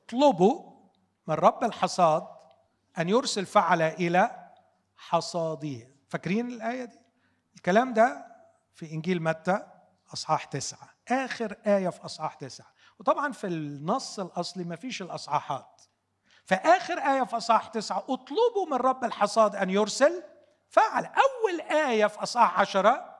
اطلبوا 0.05 0.72
من 1.26 1.34
رب 1.34 1.64
الحصاد 1.64 2.26
أن 2.99 3.09
يرسل 3.09 3.47
فعل 3.47 3.82
إلى 3.82 4.51
حصاده. 4.97 5.89
فاكرين 6.09 6.49
الآية 6.49 6.84
دي؟ 6.84 6.99
الكلام 7.57 7.93
ده 7.93 8.26
في 8.74 8.93
إنجيل 8.93 9.22
متى؟ 9.22 9.66
أصحاح 10.12 10.45
تسعة. 10.45 10.91
آخر 11.09 11.57
آية 11.66 11.89
في 11.89 12.05
أصحاح 12.05 12.34
تسعة. 12.34 12.76
وطبعا 12.99 13.32
في 13.32 13.47
النص 13.47 14.20
الأصلي 14.20 14.64
ما 14.64 14.76
فيش 14.76 15.03
الأصحاحات. 15.03 15.82
فاخر 16.44 16.99
آية 16.99 17.22
في 17.22 17.36
أصحاح 17.36 17.66
تسعة 17.66 17.99
اطلبوا 18.09 18.66
من 18.70 18.76
رب 18.76 19.05
الحصاد 19.05 19.57
أن 19.57 19.70
يرسل 19.70 20.22
فعل 20.68 21.05
أول 21.05 21.61
آية 21.61 22.07
في 22.07 22.22
أصحاح 22.22 22.61
عشرة 22.61 23.16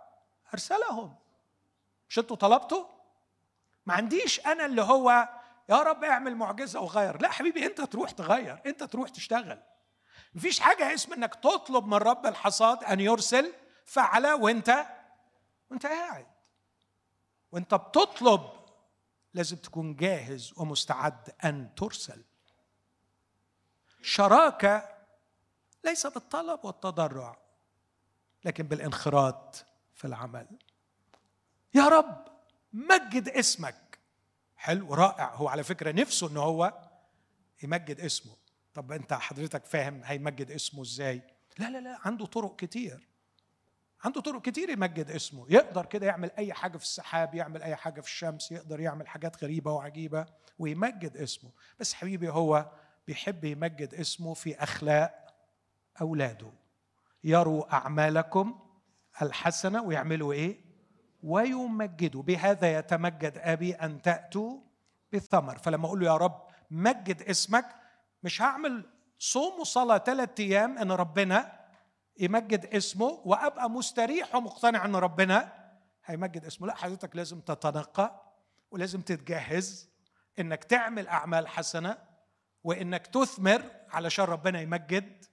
أرسلهم. 0.55 1.17
مش 2.09 2.19
أنتوا 2.19 2.37
طلبتوا؟ 2.37 2.85
ما 3.87 3.95
عنديش 3.95 4.47
أنا 4.47 4.67
اللي 4.67 4.83
هو 4.83 5.29
يا 5.69 5.83
رب 5.83 6.05
اعمل 6.05 6.37
معجزة 6.37 6.81
وغير. 6.81 7.23
لا 7.23 7.31
حبيبي 7.31 7.67
أنت 7.67 7.81
تروح 7.81 8.11
تغير 8.11 8.63
أنت 8.67 8.85
تروح 8.85 9.09
تشتغل. 9.09 9.63
مفيش 10.35 10.61
حاجة 10.61 10.95
اسم 10.95 11.13
إنك 11.13 11.35
تطلب 11.35 11.87
من 11.87 11.95
رب 11.95 12.27
الحصاد 12.27 12.85
أن 12.85 13.01
يرسل 13.01 13.53
فعل 13.85 14.27
وأنت 14.27 14.87
وأنت 15.71 15.87
قاعد. 15.87 16.27
وأنت 17.53 17.75
بتطلب 17.75 18.51
لازم 19.37 19.57
تكون 19.57 19.97
جاهز 19.97 20.53
ومستعد 20.57 21.31
أن 21.45 21.75
ترسل. 21.75 22.25
شراكة 24.03 24.97
ليس 25.85 26.07
بالطلب 26.07 26.65
والتضرع 26.65 27.39
لكن 28.45 28.67
بالانخراط 28.67 29.67
في 29.95 30.05
العمل. 30.05 30.47
يا 31.75 31.89
رب 31.89 32.25
مجد 32.73 33.29
اسمك. 33.29 33.99
حلو 34.57 34.95
رائع. 34.95 35.35
هو 35.35 35.49
على 35.49 35.65
فكرة 35.65 35.93
نفسه 35.93 36.29
إن 36.29 36.37
هو 36.37 36.89
يمجد 37.63 38.01
اسمه. 38.01 38.37
طب 38.75 38.93
أنت 38.93 39.13
حضرتك 39.13 39.65
فاهم 39.65 40.01
هيمجد 40.05 40.51
اسمه 40.51 40.83
إزاي؟ 40.83 41.23
لا 41.59 41.71
لا 41.71 41.79
لا 41.79 41.99
عنده 42.05 42.27
طرق 42.27 42.57
كتير. 42.57 43.06
عنده 44.05 44.21
طرق 44.21 44.43
كتير 44.43 44.71
يمجد 44.71 45.11
اسمه. 45.11 45.47
يقدر 45.49 45.87
كده 45.87 46.07
يعمل 46.07 46.31
أي 46.39 46.53
حاجة 46.53 46.77
في 46.77 46.85
السحاب 46.85 47.35
يعمل 47.35 47.63
أي 47.63 47.77
حاجة 47.77 48.01
في 48.01 48.07
الشمس 48.07 48.53
يقدر 48.53 48.81
يعمل 48.81 49.09
حاجات 49.09 49.45
غريبة 49.45 49.73
وعجيبة 49.73 50.27
ويمجد 50.59 51.17
اسمه. 51.17 51.51
بس 51.81 51.95
حبيبي 51.95 52.29
هو 52.29 52.71
بيحب 53.07 53.45
يمجد 53.45 53.95
اسمه 53.95 54.35
في 54.35 54.63
أخلاق 54.63 55.35
أولاده. 56.01 56.53
يروا 57.25 57.75
أعمالكم 57.75 58.59
الحسنة 59.23 59.83
ويعملوا 59.83 60.33
إيه؟ 60.33 60.61
ويمجدوا. 61.23 62.23
بهذا 62.23 62.79
يتمجد 62.79 63.39
أبي 63.39 63.75
أن 63.75 64.03
تأتوا 64.03 64.59
بالثمر. 65.13 65.59
فلما 65.59 65.87
أقول 65.87 66.01
له 66.01 66.07
يا 66.07 66.17
رب 66.17 66.47
مجد 66.71 67.23
اسمك 67.23 67.67
مش 68.23 68.43
هعمل 68.43 68.85
صوم 69.19 69.61
وصلاة 69.61 69.99
ثلاث 69.99 70.41
أيام 70.41 70.79
إن 70.79 70.93
ربنا 70.93 71.56
يمجد 72.19 72.67
اسمه 72.67 73.23
وأبقى 73.25 73.71
مستريح 73.71 74.35
ومقتنع 74.35 74.85
إن 74.85 74.97
ربنا 74.97 75.53
هيمجد 76.05 76.45
اسمه. 76.45 76.67
لا 76.67 76.75
حضرتك 76.75 77.17
لازم 77.17 77.41
تتنقى 77.41 78.23
ولازم 78.71 79.01
تتجهز 79.01 79.89
إنك 80.39 80.65
تعمل 80.65 81.09
أعمال 81.09 81.49
حسنة 81.49 81.99
وإنك 82.65 83.07
تثمر 83.07 83.71
علشان 83.91 84.25
ربنا 84.25 84.61
يمجد 84.61 85.25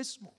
اسمه. 0.00 0.32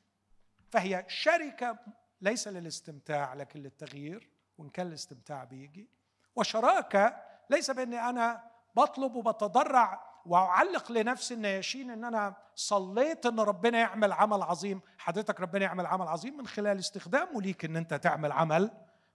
فهي 0.71 1.05
شركة 1.07 1.77
ليس 2.21 2.47
للاستمتاع 2.47 3.33
لكن 3.33 3.59
للتغيير 3.59 4.29
وإن 4.57 4.69
كان 4.69 4.87
الاستمتاع 4.87 5.43
بيجي. 5.43 5.89
وشراكة 6.35 7.21
ليس 7.49 7.71
بإني 7.71 7.99
أنا 8.09 8.51
بطلب 8.75 9.15
وبتضرع 9.15 10.14
واعلق 10.25 10.91
لنفسي 10.91 11.33
النياشين 11.33 11.91
إن 11.91 12.03
أنا 12.03 12.35
صليت 12.55 13.25
إن 13.25 13.39
ربنا 13.39 13.79
يعمل 13.79 14.11
عمل 14.11 14.41
عظيم. 14.41 14.81
حضرتك 14.97 15.41
ربنا 15.41 15.63
يعمل 15.63 15.85
عمل 15.85 16.07
عظيم 16.07 16.37
من 16.37 16.47
خلال 16.47 16.79
استخدامه 16.79 17.41
ليك 17.41 17.65
إن 17.65 17.75
أنت 17.75 17.93
تعمل 17.93 18.31
عمل 18.31 18.71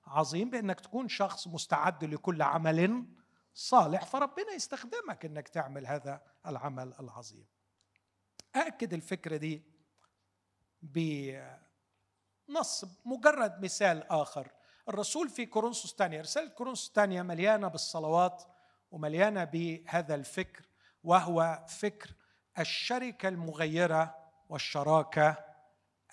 عظيم 0.06 0.50
بإنك 0.50 0.80
تكون 0.80 1.08
شخص 1.08 1.46
مستعد 1.46 2.04
لكل 2.04 2.42
عمل 2.42 3.06
صالح. 3.54 4.06
فربنا 4.06 4.52
يستخدمك 4.52 5.24
إنك 5.24 5.48
تعمل 5.48 5.86
هذا 5.86 6.20
العمل 6.46 6.94
العظيم. 7.00 7.46
اكد 8.54 8.94
الفكرة 8.94 9.36
دي 9.36 9.62
بنص 10.82 12.84
مجرد 13.04 13.64
مثال 13.64 14.12
آخر. 14.12 14.48
الرسول 14.88 15.28
في 15.28 15.46
كورنثوس 15.46 15.90
الثانية 15.90 16.20
رسالة 16.20 16.48
كورنثوس 16.48 16.88
الثانية 16.88 17.22
مليانة 17.22 17.68
بالصلوات 17.68 18.42
ومليانة 18.90 19.44
بهذا 19.44 20.14
الفكر. 20.14 20.69
وهو 21.02 21.64
فكر 21.68 22.14
الشركة 22.58 23.28
المغيرة 23.28 24.16
والشراكة 24.48 25.44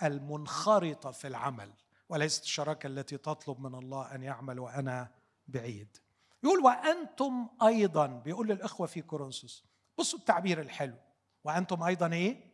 المنخرطة 0.04 1.12
في 1.12 1.28
العمل 1.28 1.74
وليست 2.10 2.44
الشراكة 2.44 2.88
التي 2.88 3.18
تطلب 3.18 3.60
من 3.60 3.76
الله 3.76 4.16
أن 4.16 4.24
يعمل 4.24 4.60
وأنا 4.60 5.12
بعيد. 5.48 5.98
يقول 6.44 6.60
وأنتم 6.60 7.48
أيضا 7.64 8.08
بيقول 8.08 8.48
للإخوة 8.48 8.88
في 8.88 9.02
كورنثوس 9.02 9.66
بصوا 9.98 10.20
التعبير 10.20 10.62
الحلو. 10.62 10.98
وأنتم 11.44 11.84
أيضا 11.84 12.14
إيه؟ 12.14 12.54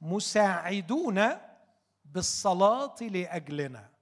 مساعدون 0.00 1.22
بالصلاة 2.04 2.96
لأجلنا. 3.00 3.92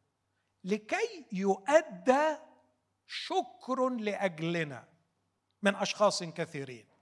لكي 0.64 1.26
يؤدى 1.32 2.36
شكر 3.06 3.88
لأجلنا 3.88 4.88
من 5.62 5.76
أشخاص 5.76 6.22
كثيرين. 6.22 6.93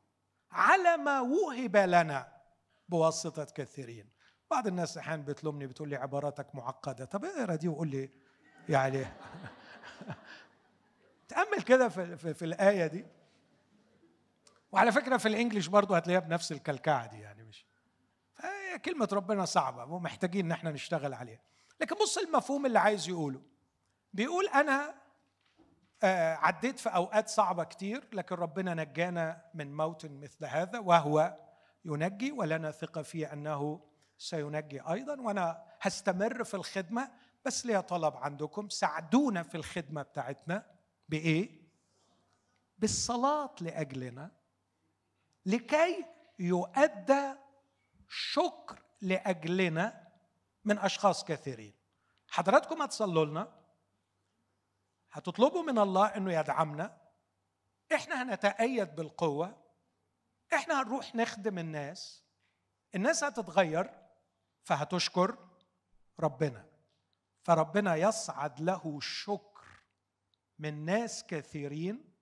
على 0.52 0.96
ما 0.96 1.20
وهب 1.20 1.76
لنا 1.76 2.32
بواسطة 2.88 3.44
كثيرين. 3.44 4.08
بعض 4.50 4.66
الناس 4.66 4.98
أحيانا 4.98 5.22
بتلومني 5.22 5.66
بتقول 5.66 5.88
لي 5.88 5.96
عباراتك 5.96 6.54
معقدة. 6.54 7.04
طب 7.04 7.24
اقرأ 7.24 7.54
دي 7.54 7.68
وقول 7.68 7.88
لي 7.88 8.10
يعني 8.68 9.06
تأمل 11.28 11.62
كده 11.62 11.88
في, 11.88 12.16
في, 12.16 12.34
في 12.34 12.44
الآية 12.44 12.86
دي. 12.86 13.06
وعلى 14.72 14.92
فكرة 14.92 15.16
في 15.16 15.28
الإنجليش 15.28 15.66
برضه 15.66 15.96
هتلاقيها 15.96 16.20
بنفس 16.20 16.52
الكلكعة 16.52 17.06
دي 17.06 17.20
يعني 17.20 17.42
مش؟ 17.42 17.66
كلمة 18.84 19.08
ربنا 19.12 19.44
صعبة 19.44 19.84
ومحتاجين 19.84 20.44
إن 20.44 20.52
إحنا 20.52 20.70
نشتغل 20.70 21.14
عليها. 21.14 21.40
لكن 21.80 21.96
بص 21.96 22.18
المفهوم 22.18 22.66
اللي 22.66 22.78
عايز 22.78 23.08
يقوله. 23.08 23.42
بيقول 24.12 24.48
آه، 24.48 24.94
عديت 26.04 26.78
في 26.78 26.88
أوقات 26.88 27.28
صعبة 27.28 27.64
كتير 27.64 28.04
لكن 28.12 28.34
ربنا 28.34 28.74
نجانا 28.74 29.44
من 29.54 29.76
موت 29.76 30.06
مثل 30.06 30.44
هذا 30.44 30.78
وهو 30.78 31.36
ينجي 31.84 32.32
ولنا 32.32 32.70
ثقة 32.70 33.02
فيه 33.02 33.32
أنه 33.32 33.80
سينجي 34.18 34.80
أيضا 34.80 35.20
وأنا 35.20 35.64
هستمر 35.80 36.44
في 36.44 36.54
الخدمة 36.54 37.10
بس 37.44 37.66
ليا 37.66 37.80
طلب 37.80 38.16
عندكم 38.16 38.68
ساعدونا 38.68 39.42
في 39.42 39.54
الخدمة 39.54 40.02
بتاعتنا 40.02 40.66
بإيه؟ 41.08 41.62
بالصلاة 42.78 43.54
لأجلنا 43.60 44.30
لكي 45.46 46.04
يؤدى 46.38 47.34
شكر 48.08 48.82
لأجلنا 49.00 50.08
من 50.64 50.78
أشخاص 50.78 51.24
كثيرين. 51.24 51.74
حضراتكم 52.28 52.82
هتصلوا 52.82 53.24
لنا؟ 53.24 53.61
هتطلبوا 55.12 55.62
من 55.62 55.78
الله 55.78 56.06
إنه 56.06 56.32
يدعمنا. 56.32 57.00
إحنا 57.94 58.22
هنتأيد 58.22 58.94
بالقوة. 58.94 59.62
إحنا 60.54 60.82
هنروح 60.82 61.14
نخدم 61.14 61.58
الناس. 61.58 62.24
الناس 62.94 63.24
هتتغير 63.24 63.90
فهتشكر 64.62 65.38
ربنا. 66.20 66.66
فربنا 67.42 67.96
يصعد 67.96 68.60
له 68.60 69.00
شكر 69.00 69.66
من 70.58 70.84
ناس 70.84 71.24
كثيرين 71.24 72.14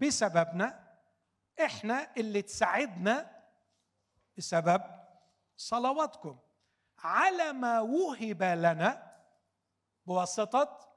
بسببنا. 0.00 0.98
إحنا 1.64 2.14
اللي 2.16 2.42
تساعدنا 2.42 3.44
بسبب 4.36 4.82
صلواتكم. 5.56 6.38
على 6.98 7.52
ما 7.52 7.80
وهب 7.80 8.42
لنا 8.42 9.18
بواسطة 10.06 10.87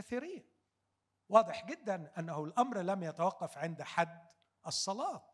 كثيرين. 0.00 0.44
واضح 1.28 1.66
جدا 1.66 2.12
أنه 2.18 2.44
الأمر 2.44 2.78
لم 2.78 3.02
يتوقف 3.02 3.58
عند 3.58 3.82
حد 3.82 4.28
الصلاة 4.66 5.32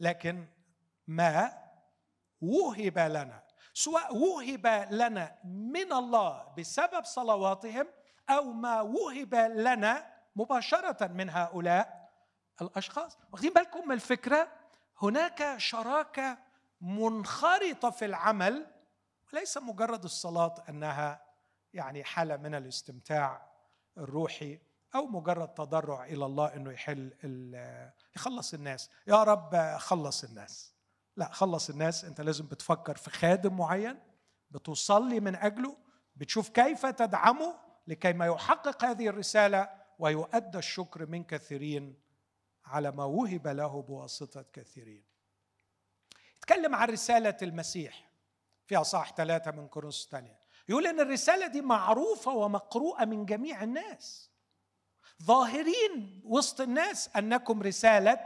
لكن 0.00 0.46
ما 1.06 1.68
وهب 2.40 2.98
لنا 2.98 3.44
سواء 3.74 4.16
وهب 4.16 4.66
لنا 4.90 5.38
من 5.44 5.92
الله 5.92 6.54
بسبب 6.58 7.04
صلواتهم 7.04 7.86
أو 8.30 8.52
ما 8.52 8.80
وهب 8.80 9.34
لنا 9.34 10.14
مباشرة 10.36 11.06
من 11.06 11.30
هؤلاء 11.30 12.10
الأشخاص. 12.62 13.18
واخدين 13.32 13.52
بالكم 13.52 13.88
من 13.88 13.94
الفكرة؟ 13.94 14.52
هناك 15.02 15.54
شراكة 15.56 16.38
منخرطة 16.80 17.90
في 17.90 18.04
العمل 18.04 18.66
وليس 19.32 19.58
مجرد 19.58 20.04
الصلاة 20.04 20.64
أنها 20.68 21.24
يعني 21.72 22.04
حالة 22.04 22.36
من 22.36 22.54
الاستمتاع 22.54 23.47
الروحي 23.98 24.60
أو 24.94 25.06
مجرد 25.06 25.48
تضرع 25.48 26.04
إلى 26.04 26.26
الله 26.26 26.54
إنه 26.54 26.72
يحل 26.72 27.12
يخلص 28.16 28.54
الناس. 28.54 28.90
يا 29.06 29.22
رب 29.22 29.76
خلص 29.78 30.24
الناس. 30.24 30.74
لا 31.16 31.32
خلص 31.32 31.70
الناس. 31.70 32.04
أنت 32.04 32.20
لازم 32.20 32.46
بتفكر 32.46 32.96
في 32.96 33.10
خادم 33.10 33.56
معين 33.56 33.98
بتصلي 34.50 35.20
من 35.20 35.36
أجله 35.36 35.76
بتشوف 36.16 36.48
كيف 36.48 36.86
تدعمه 36.86 37.54
لكي 37.86 38.12
ما 38.12 38.26
يحقق 38.26 38.84
هذه 38.84 39.08
الرسالة 39.08 39.70
ويؤدى 39.98 40.58
الشكر 40.58 41.06
من 41.06 41.24
كثيرين 41.24 42.00
على 42.64 42.90
ما 42.90 43.04
وهب 43.04 43.48
له 43.48 43.82
بواسطة 43.82 44.44
كثيرين. 44.52 45.04
يتكلم 46.36 46.74
عن 46.74 46.88
رسالة 46.88 47.36
المسيح. 47.42 48.08
في 48.66 48.76
اصح 48.76 49.14
ثلاثة 49.14 49.50
من 49.50 49.68
كورنثوس 49.68 50.04
الثانية. 50.04 50.37
يقول 50.68 50.86
إن 50.86 51.00
الرسالة 51.00 51.46
دي 51.46 51.60
معروفة 51.60 52.32
ومقروءة 52.32 53.04
من 53.04 53.26
جميع 53.26 53.62
الناس. 53.62 54.30
ظاهرين 55.22 56.22
وسط 56.24 56.60
الناس 56.60 57.10
أنكم 57.16 57.62
رسالة 57.62 58.18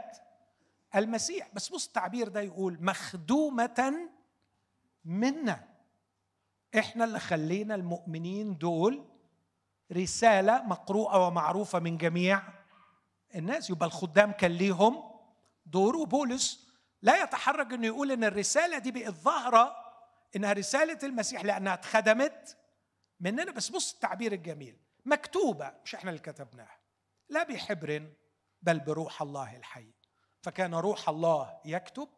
المسيح. 0.95 1.49
بس 1.53 1.69
بص 1.69 1.85
التعبير 1.87 2.27
ده 2.27 2.41
يقول 2.41 2.77
مخدومة 2.81 4.07
منا. 5.05 5.67
إحنا 6.79 7.03
اللي 7.05 7.19
خلينا 7.19 7.75
المؤمنين 7.75 8.57
دول 8.57 9.05
رسالة 9.91 10.63
مقروءة 10.63 11.27
ومعروفة 11.27 11.79
من 11.79 11.97
جميع 11.97 12.41
الناس. 13.35 13.69
يبقى 13.69 13.85
الخدام 13.87 14.31
كان 14.31 14.51
ليهم 14.51 15.03
دور 15.65 15.95
وبولس 15.95 16.67
لا 17.01 17.23
يتحرج 17.23 17.73
إنه 17.73 17.87
يقول 17.87 18.11
إن 18.11 18.23
الرسالة 18.23 18.77
دي 18.77 18.91
بقت 18.91 19.13
ظاهرة 19.13 19.82
إنها 20.35 20.53
رسالة 20.53 20.99
المسيح 21.03 21.45
لأنها 21.45 21.73
اتخدمت 21.73 22.57
مننا. 23.19 23.51
بس 23.51 23.69
بص 23.69 23.93
التعبير 23.93 24.33
الجميل. 24.33 24.79
مكتوبة 25.05 25.73
مش 25.83 25.95
إحنا 25.95 26.09
اللي 26.09 26.21
كتبناها. 26.21 26.79
لا 27.29 27.43
بحبر 27.43 28.13
بل 28.61 28.79
بروح 28.79 29.21
الله 29.21 29.57
الحي. 29.57 29.93
فكان 30.41 30.75
روح 30.75 31.09
الله 31.09 31.59
يكتب 31.65 32.09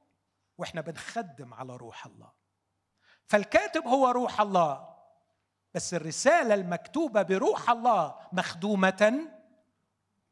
وإحنا 0.57 0.82
بنخدم 0.82 1.53
على 1.53 1.76
روح 1.76 2.05
الله. 2.05 2.32
فالكاتب 3.28 3.88
هو 3.88 4.07
روح 4.07 4.41
الله 4.41 4.95
بس 5.74 5.93
الرسالة 5.93 6.53
المكتوبة 6.53 7.22
بروح 7.22 7.70
الله 7.70 8.16
مخدومة 8.32 9.30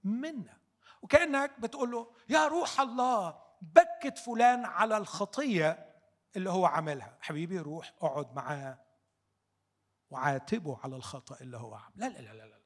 منا. 0.04 0.58
وكأنك 1.02 1.60
بتقول 1.60 1.92
له 1.92 2.14
يا 2.30 2.48
روح 2.48 2.80
الله 2.80 3.44
بكت 3.62 4.18
فلان 4.18 4.66
على 4.66 4.98
الخطية 4.98 5.93
اللي 6.36 6.50
هو 6.50 6.66
عملها. 6.66 7.18
حبيبي 7.22 7.60
روح 7.60 7.94
اقعد 8.02 8.34
معاه 8.36 8.80
وعاتبه 10.10 10.80
على 10.84 10.96
الخطأ 10.96 11.38
اللي 11.42 11.58
هو 11.58 11.76
عمل 11.76 11.92
لا 11.96 12.06
لا 12.06 12.20
لا 12.20 12.34
لا, 12.34 12.44
لا. 12.44 12.60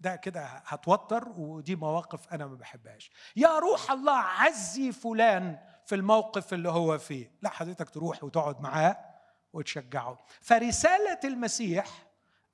ده 0.00 0.16
كده 0.16 0.44
هتوتر 0.44 1.28
ودي 1.28 1.76
مواقف 1.76 2.32
أنا 2.34 2.46
ما 2.46 2.54
بحبهاش. 2.54 3.10
يا 3.36 3.58
روح 3.58 3.90
الله 3.90 4.16
عزي 4.16 4.92
فلان 4.92 5.58
في 5.86 5.94
الموقف 5.94 6.54
اللي 6.54 6.68
هو 6.68 6.98
فيه. 6.98 7.32
لا 7.42 7.50
حضرتك 7.50 7.90
تروح 7.90 8.24
وتقعد 8.24 8.60
معاه 8.60 9.04
وتشجعه. 9.52 10.18
فرسالة 10.40 11.20
المسيح 11.24 11.86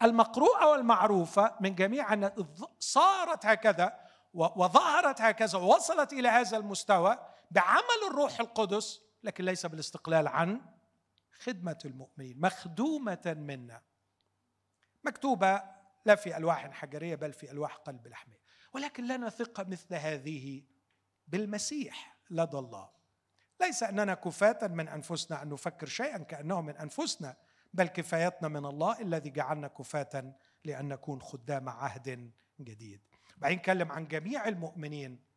المقروءة 0.03 0.71
والمعروفة 0.71 1.55
من 1.61 1.75
جميع 1.75 2.13
أن 2.13 2.47
صارت 2.79 3.47
هكذا 3.47 4.01
وظهرت 4.35 5.21
هكذا 5.21 5.59
ووصلت 5.59 6.13
إلى 6.13 6.29
هذا 6.29 6.57
المستوى 6.57 7.19
بعمل 7.51 8.01
الروح 8.11 8.41
القدس 8.41 9.01
لكن 9.25 9.45
ليس 9.45 9.67
بالاستقلال 9.67 10.29
عن 10.29 10.61
خدمة 11.33 11.79
المؤمنين 11.85 12.41
مخدومة 12.41 13.35
منا. 13.39 13.83
مكتوبة 15.05 15.63
لا 16.05 16.15
في 16.15 16.37
ألواح 16.37 16.71
حجرية 16.71 17.15
بل 17.15 17.33
في 17.33 17.51
ألواح 17.51 17.77
قلب 17.77 18.09
لحمية. 18.09 18.41
ولكن 18.73 19.07
لنا 19.07 19.31
ثقة 19.31 19.65
مثل 19.65 19.95
هذه 19.95 20.63
بالمسيح 21.29 22.17
لدى 22.31 22.59
الله. 22.59 22.91
ليس 23.61 23.83
أننا 23.83 24.15
كفاة 24.15 24.67
من 24.67 24.89
أنفسنا 24.89 25.43
أن 25.43 25.49
نفكر 25.49 25.87
شيئا 25.87 26.19
كأنه 26.19 26.61
من 26.61 26.77
أنفسنا 26.77 27.37
بل 27.75 27.87
كفايتنا 27.87 28.49
من 28.49 28.67
الله 28.67 29.01
الذي 29.01 29.31
جعلنا 29.31 29.69
كفاة 29.69 30.35
لأن 30.65 30.89
نكون 30.89 31.23
خدام 31.23 31.69
عهد 31.69 32.33
جديد. 32.61 33.01
بعدين 33.37 33.59
نتكلم 33.59 33.93
عن 33.93 34.09
جميع 34.09 34.49
المؤمنين 34.49 35.34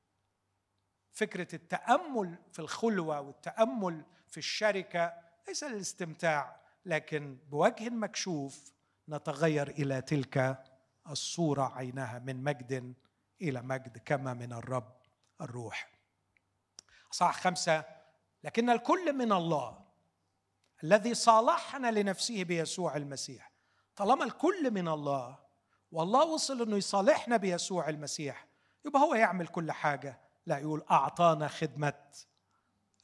فكرة 1.14 1.56
التأمل 1.56 2.36
في 2.52 2.60
الخلوة 2.60 3.22
والتأمل 3.22 4.06
في 4.28 4.38
الشركة 4.38 5.14
ليس 5.48 5.64
للاستمتاع 5.64 6.62
لكن 6.86 7.38
بوجه 7.50 7.90
مكشوف 7.90 8.72
نتغير 9.10 9.68
إلى 9.68 10.02
تلك 10.02 10.64
الصورة 11.10 11.74
عينها 11.78 12.20
من 12.20 12.44
مجد 12.44 12.94
إلى 13.42 13.62
مجد 13.62 13.98
كما 13.98 14.34
من 14.34 14.54
الرب 14.54 14.98
الروح. 15.42 15.90
صح 17.12 17.40
خمسة 17.42 17.86
لكن 18.44 18.70
الكل 18.70 19.14
من 19.14 19.32
الله 19.32 19.80
الذي 20.84 21.14
صالحنا 21.14 21.92
لنفسه 21.92 22.44
بيسوع 22.44 22.96
المسيح. 22.96 23.52
طالما 23.96 24.24
الكل 24.24 24.72
من 24.72 24.88
الله 24.88 25.40
والله 25.92 26.26
وصل 26.26 26.62
إنه 26.62 26.78
يصالحنا 26.78 27.38
بيسوع 27.38 27.90
المسيح 27.90 28.48
يبقى 28.86 29.02
هو 29.02 29.16
يعمل 29.16 29.48
كل 29.48 29.72
حاجة. 29.72 30.20
لا 30.48 30.58
يقول 30.58 30.84
أعطانا 30.92 31.48
خدمة 31.48 31.94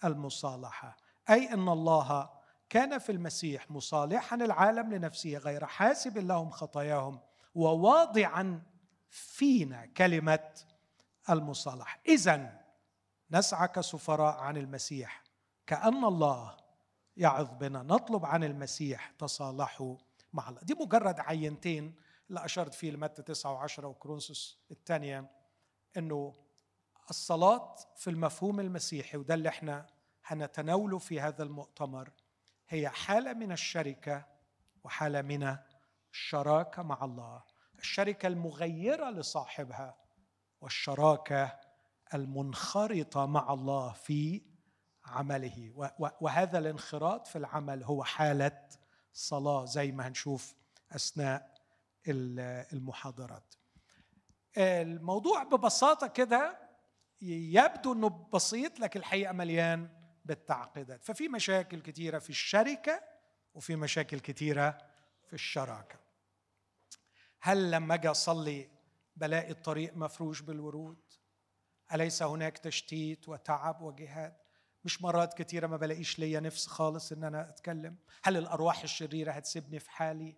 المصالحة. 0.03 0.97
أي 1.29 1.53
إن 1.53 1.69
الله 1.69 2.29
كان 2.69 2.97
في 2.97 3.11
المسيح 3.11 3.71
مصالحا 3.71 4.35
العالم 4.35 4.93
لنفسه 4.93 5.37
غير 5.37 5.65
حاسب 5.65 6.17
لهم 6.17 6.49
خطاياهم 6.49 7.19
وواضعا 7.55 8.61
فينا 9.09 9.85
كلمة 9.85 10.49
المصالحة. 11.29 11.99
اذا 12.07 12.61
نسعى 13.31 13.67
كسفراء 13.67 14.35
عن 14.37 14.57
المسيح. 14.57 15.23
كأن 15.67 16.05
الله 16.05 16.57
يعظ 17.17 17.49
بنا. 17.59 17.83
نطلب 17.83 18.25
عن 18.25 18.43
المسيح 18.43 19.09
تصالحوا 19.19 19.97
مع 20.33 20.49
الله. 20.49 20.61
دي 20.61 20.73
مجرد 20.73 21.19
عينتين. 21.19 21.95
اللي 22.29 22.45
أشرت 22.45 22.73
فيه 22.73 22.91
لمتى 22.91 23.21
9 23.21 23.67
و10 23.67 23.83
وكرونسوس 23.83 24.59
الثانية 24.71 25.31
أنه 25.97 26.33
الصلاة 27.10 27.76
في 27.95 28.10
المفهوم 28.10 28.60
المسيحي 28.60 29.18
وده 29.18 29.34
اللي 29.34 29.49
إحنا 29.49 29.86
هنتناوله 30.26 30.97
في 30.97 31.20
هذا 31.22 31.43
المؤتمر 31.43 32.12
هي 32.70 32.89
حالة 32.89 33.34
من 33.34 33.51
الشركة 33.51 34.26
وحالة 34.84 35.22
من 35.22 35.58
الشراكة 36.12 36.84
مع 36.84 37.06
الله. 37.06 37.43
الشركة 37.80 38.28
المغيرة 38.28 39.10
لصاحبها 39.10 39.97
والشراكة 40.62 41.60
المنخرطة 42.14 43.26
مع 43.26 43.54
الله 43.54 43.91
في 43.93 44.41
عمله. 45.06 45.74
وهذا 46.22 46.58
الانخراط 46.58 47.28
في 47.28 47.38
العمل 47.38 47.84
هو 47.84 48.04
حالة 48.04 48.68
صلاة 49.14 49.66
زي 49.66 49.91
ما 49.91 50.08
هنشوف 50.08 50.56
أثناء 50.91 51.54
المحاضرات. 52.08 53.56
الموضوع 54.58 55.43
ببساطة 55.43 56.08
كده 56.08 56.62
يبدو 57.24 57.93
أنه 57.93 58.09
بسيط 58.34 58.80
لكن 58.80 58.99
الحقيقة 58.99 59.34
مليان 59.34 59.89
بالتعقيدات. 60.26 61.03
ففي 61.03 61.28
مشاكل 61.28 61.82
كثيرة 61.82 62.19
في 62.19 62.30
الشركة 62.30 63.01
وفي 63.53 63.76
مشاكل 63.76 64.19
كثيرة 64.19 64.78
في 65.28 65.34
الشراكة. 65.34 65.99
هل 67.39 67.71
لما 67.71 67.93
أجي 67.93 68.07
أصلي 68.07 68.69
بلاقي 69.15 69.51
الطريق 69.51 69.97
مفروش 69.97 70.41
بالورود؟ 70.41 70.97
أليس 71.93 72.24
هناك 72.24 72.57
تشتيت 72.57 73.30
وتعب 73.30 73.82
وجهاد؟ 73.82 74.36
مش 74.86 75.01
مرات 75.01 75.34
كثيرة 75.34 75.67
ما 75.67 75.78
بلاقيش 75.78 76.19
ليا 76.19 76.39
نفس 76.39 76.67
خالص 76.67 77.11
إن 77.11 77.24
أنا 77.24 77.49
أتكلم؟ 77.49 77.95
هل 78.24 78.38
الأرواح 78.38 78.84
الشريرة 78.84 79.32
هتسيبني 79.32 79.80
في 79.80 79.91
حالي؟ 79.91 80.36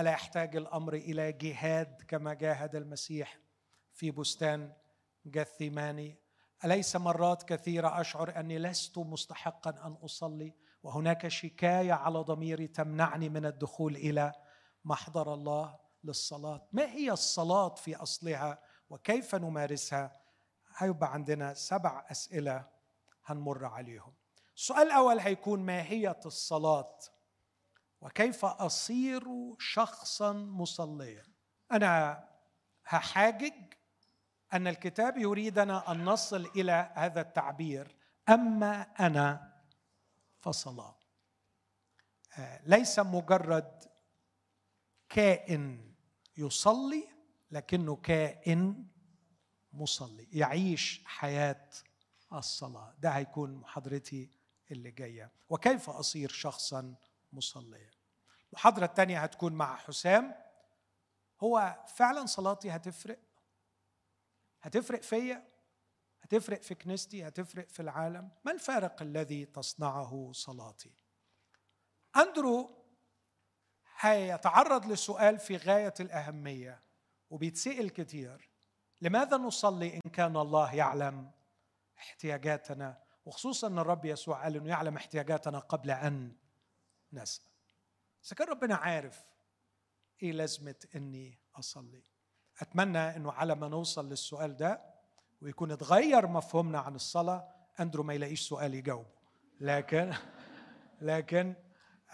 ألا 0.00 0.10
يحتاج 0.10 0.56
الأمر 0.56 0.94
إلى 0.94 1.32
جهاد 1.32 2.02
كما 2.08 2.34
جاهد 2.34 2.76
المسيح 2.76 3.38
في 3.92 4.10
بستان 4.10 4.72
جثيماني 5.26 6.25
أليس 6.64 6.96
مرات 6.96 7.42
كثيره 7.42 8.00
أشعر 8.00 8.40
أني 8.40 8.58
لست 8.58 8.98
مستحقا 8.98 9.70
أن 9.70 9.92
أصلي؟ 9.92 10.54
وهناك 10.82 11.28
شكاية 11.28 11.92
على 11.92 12.18
ضميري 12.18 12.66
تمنعني 12.66 13.28
من 13.28 13.46
الدخول 13.46 13.96
إلى 13.96 14.32
محضر 14.84 15.34
الله 15.34 15.78
للصلاة. 16.04 16.68
ما 16.72 16.84
هي 16.84 17.10
الصلاة 17.12 17.74
في 17.74 17.96
أصلها 17.96 18.58
وكيف 18.90 19.34
نمارسها؟ 19.34 20.20
هيبقى 20.76 21.12
عندنا 21.12 21.54
سبع 21.54 22.06
أسئلة 22.10 22.68
هنمر 23.24 23.64
عليهم. 23.64 24.14
السؤال 24.56 24.86
الأول 24.86 25.18
هيكون 25.18 25.60
ماهيه 25.60 26.20
الصلاة؟ 26.26 26.98
وكيف 28.00 28.44
أصير 28.44 29.24
شخصا 29.58 30.32
مصليا؟ 30.32 31.22
أنا 31.72 32.24
هحاجج 32.84 33.52
أن 34.52 34.66
الكتاب 34.66 35.16
يريدنا 35.16 35.92
أن 35.92 36.04
نصل 36.04 36.50
إلى 36.56 36.92
هذا 36.94 37.20
التعبير 37.20 37.96
أما 38.28 38.82
أنا 38.82 39.52
فصلاه 40.38 40.96
آه، 42.38 42.60
ليس 42.64 42.98
مجرد 42.98 43.84
كائن 45.08 45.94
يصلي 46.36 47.08
لكنه 47.50 47.96
كائن 47.96 48.86
مصلي 49.72 50.28
يعيش 50.32 51.02
حياة 51.04 51.68
الصلاة. 52.32 52.94
ده 52.98 53.10
هيكون 53.10 53.54
محاضرتي 53.54 54.30
اللي 54.70 54.90
جاية. 54.90 55.32
وكيف 55.48 55.90
أصير 55.90 56.28
شخصا 56.28 56.94
مصليا؟ 57.32 57.90
المحاضرة 58.52 58.84
الثانية 58.84 59.22
هتكون 59.22 59.52
مع 59.52 59.76
حسام. 59.76 60.34
هو 61.40 61.84
فعلا 61.86 62.26
صلاتي 62.26 62.70
هتفرق؟ 62.70 63.18
هتفرق 64.66 65.02
فيا؟ 65.02 65.48
هتفرق 66.20 66.62
في 66.62 66.74
كنيستي؟ 66.74 67.28
هتفرق 67.28 67.68
في 67.68 67.80
العالم؟ 67.80 68.30
ما 68.44 68.52
الفارق 68.52 69.02
الذي 69.02 69.44
تصنعه 69.44 70.30
صلاتي؟ 70.32 70.94
أندرو 72.16 72.84
هيتعرض 73.98 74.86
لسؤال 74.86 75.38
في 75.38 75.56
غاية 75.56 75.94
الأهمية 76.00 76.82
وبيتسأل 77.30 77.90
كتير. 77.90 78.50
لماذا 79.00 79.36
نصلي 79.36 79.94
إن 79.94 80.10
كان 80.12 80.36
الله 80.36 80.74
يعلم 80.74 81.30
احتياجاتنا؟ 81.98 83.02
وخصوصا 83.24 83.66
أن 83.66 83.78
الرب 83.78 84.04
يسوع 84.04 84.42
قال 84.42 84.56
أنه 84.56 84.68
يعلم 84.68 84.96
احتياجاتنا 84.96 85.58
قبل 85.58 85.90
أن 85.90 86.36
نسأل. 87.12 87.52
إذا 88.26 88.36
كان 88.36 88.48
ربنا 88.48 88.74
عارف 88.74 89.24
إيه 90.22 90.32
لازمة 90.32 90.86
إني 90.96 91.38
أصلي؟ 91.54 92.15
أتمنى 92.60 92.98
إنه 93.16 93.32
على 93.32 93.54
ما 93.54 93.68
نوصل 93.68 94.08
للسؤال 94.08 94.56
ده 94.56 94.80
ويكون 95.42 95.72
اتغير 95.72 96.26
مفهومنا 96.26 96.78
عن 96.78 96.94
الصلاة 96.94 97.48
أندرو 97.80 98.02
ما 98.02 98.14
يلاقيش 98.14 98.48
سؤال 98.48 98.74
يجاوبه. 98.74 99.10
لكن 99.60 100.12
لكن 101.00 101.54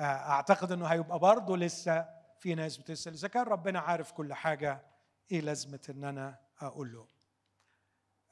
أعتقد 0.01 0.73
إنه 0.73 0.87
هيبقى 0.87 1.19
برضه 1.19 1.57
لسه 1.57 2.09
في 2.41 2.55
ناس 2.55 2.77
بتسأل 2.77 3.13
إذا 3.13 3.29
كان 3.29 3.43
ربنا 3.45 3.81
عارف 3.81 4.13
كل 4.13 4.35
حاجة 4.35 4.87
إيه 5.33 5.41
لازمة 5.41 5.81
إن 5.91 6.05
أنا 6.05 6.39
أقول 6.61 6.93
له؟ 6.93 7.07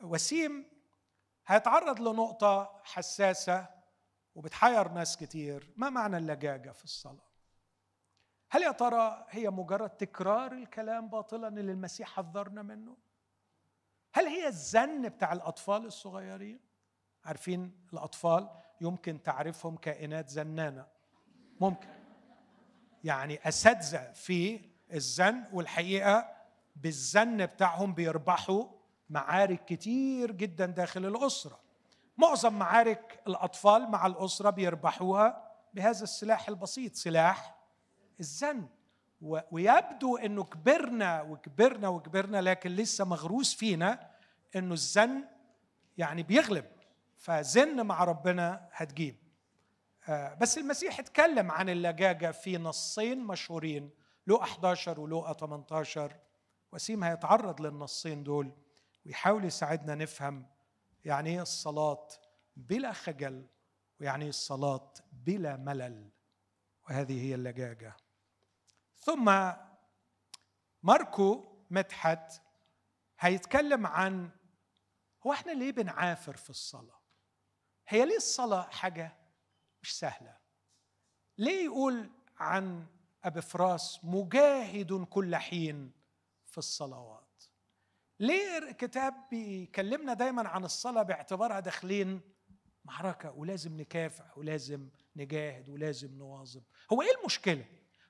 وسيم 0.02 0.66
هيتعرض 1.46 2.00
لنقطة 2.00 2.80
حساسة 2.84 3.66
وبتحير 4.34 4.88
ناس 4.88 5.16
كتير 5.16 5.72
ما 5.76 5.90
معنى 5.90 6.16
اللجاجة 6.16 6.70
في 6.70 6.84
الصلاة؟ 6.84 7.30
هل 8.51 8.62
يا 8.62 8.70
ترى 8.72 9.26
هي 9.28 9.51
مجرد 9.51 9.90
تكرار 9.90 10.53
الكلام 10.53 11.09
باطلا 11.09 11.48
اللي 11.48 11.72
المسيح 11.72 12.09
حذرنا 12.09 12.62
منه؟ 12.62 12.96
هل 14.12 14.26
هي 14.26 14.46
الزن 14.46 15.09
بتاع 15.09 15.32
الأطفال 15.32 15.86
الصغيرين؟ 15.86 16.61
عارفين 17.24 17.72
الأطفال 17.92 18.48
يمكن 18.80 19.22
تعرفهم 19.22 19.76
كائنات 19.76 20.28
زنانة. 20.28 20.86
ممكن. 21.61 21.88
يعني 23.05 23.48
أساتذة 23.48 24.12
في 24.12 24.61
الزن 24.92 25.44
والحقيقة 25.53 26.28
بالزن 26.76 27.46
بتاعهم 27.46 27.94
بيربحوا 27.94 28.64
معارك 29.11 29.64
كتير 29.64 30.32
جدا 30.32 30.66
داخل 30.66 31.07
الأسرة. 31.07 31.61
معظم 32.16 32.55
معارك 32.55 33.22
الأطفال 33.26 33.90
مع 33.90 34.07
الأسرة 34.07 34.51
بيربحوها 34.51 35.51
بهذا 35.74 36.03
السلاح 36.03 36.48
البسيط 36.48 36.94
سلاح 36.94 37.59
الزن. 38.21 38.68
ويبدو 39.51 40.16
انه 40.16 40.45
كبرنا 40.45 41.23
وكبرنا 41.23 41.89
وكبرنا 41.89 42.41
لكن 42.41 42.71
لسه 42.71 43.05
مغروس 43.05 43.55
فينا 43.55 44.11
انه 44.57 44.75
الزن 44.75 45.25
يعني 45.99 46.23
بيغلب. 46.23 46.66
فزن 47.16 47.87
مع 47.87 48.05
ربنا 48.05 48.68
هتجيب. 48.73 49.16
آه، 50.09 50.35
بس 50.35 50.59
المسيح 50.59 50.99
اتكلم 50.99 51.51
عن 51.51 51.68
اللجاجه 51.68 52.31
في 52.31 52.59
نصين 52.59 53.25
مشهورين 53.25 53.91
لو 54.27 54.37
11 54.43 55.01
ولو 55.01 55.33
18 55.33 56.16
وسيم 56.73 57.05
هيتعرض 57.05 57.61
للنصين 57.61 58.25
دول 58.25 58.53
ويحاول 59.07 59.45
يساعدنا 59.45 59.95
نفهم 59.95 60.47
يعني 61.05 61.31
إيه 61.31 61.43
الصلاة 61.43 62.09
بلا 62.57 62.93
خجل 62.93 63.47
ويعني 64.01 64.25
إيه 64.25 64.31
الصلاة 64.31 64.93
بلا 65.12 65.57
ملل. 65.57 66.11
وهذه 66.89 67.23
هي 67.27 67.35
اللجاجه 67.35 67.97
ثم 69.01 69.53
ماركو 70.82 71.57
مدحت 71.70 72.42
هيتكلم 73.18 73.86
عن 73.86 74.30
هو 75.26 75.32
إحنا 75.32 75.53
ليه 75.53 75.72
بنعافر 75.72 76.36
في 76.36 76.51
الصلاة؟ 76.51 77.01
هي 77.88 78.05
ليه 78.05 78.16
الصلاة 78.16 78.62
حاجة 78.62 79.16
مش 79.82 79.98
سهلة؟ 79.98 80.36
ليه 81.38 81.64
يقول 81.64 82.11
عن 82.38 82.86
ابي 83.24 83.40
فراس 83.40 84.01
مجاهد 84.05 85.05
كل 85.05 85.36
حين 85.36 85.92
في 86.46 86.59
الصلوات؟ 86.59 87.44
ليه 88.20 88.59
الكتاب 88.59 89.14
بيكلمنا 89.30 90.14
دايما 90.14 90.48
عن 90.48 90.64
الصلاة 90.64 91.03
باعتبارها 91.03 91.61
داخلين 91.61 92.20
معركة 92.84 93.30
ولازم 93.32 93.80
نكافح 93.80 94.38
ولازم 94.38 94.88
نجاهد 95.16 95.68
ولازم 95.68 96.18
نواظب؟ 96.18 96.62
هو 96.92 97.03
إيه 97.03 97.20
المشكلة؟ 97.20 97.64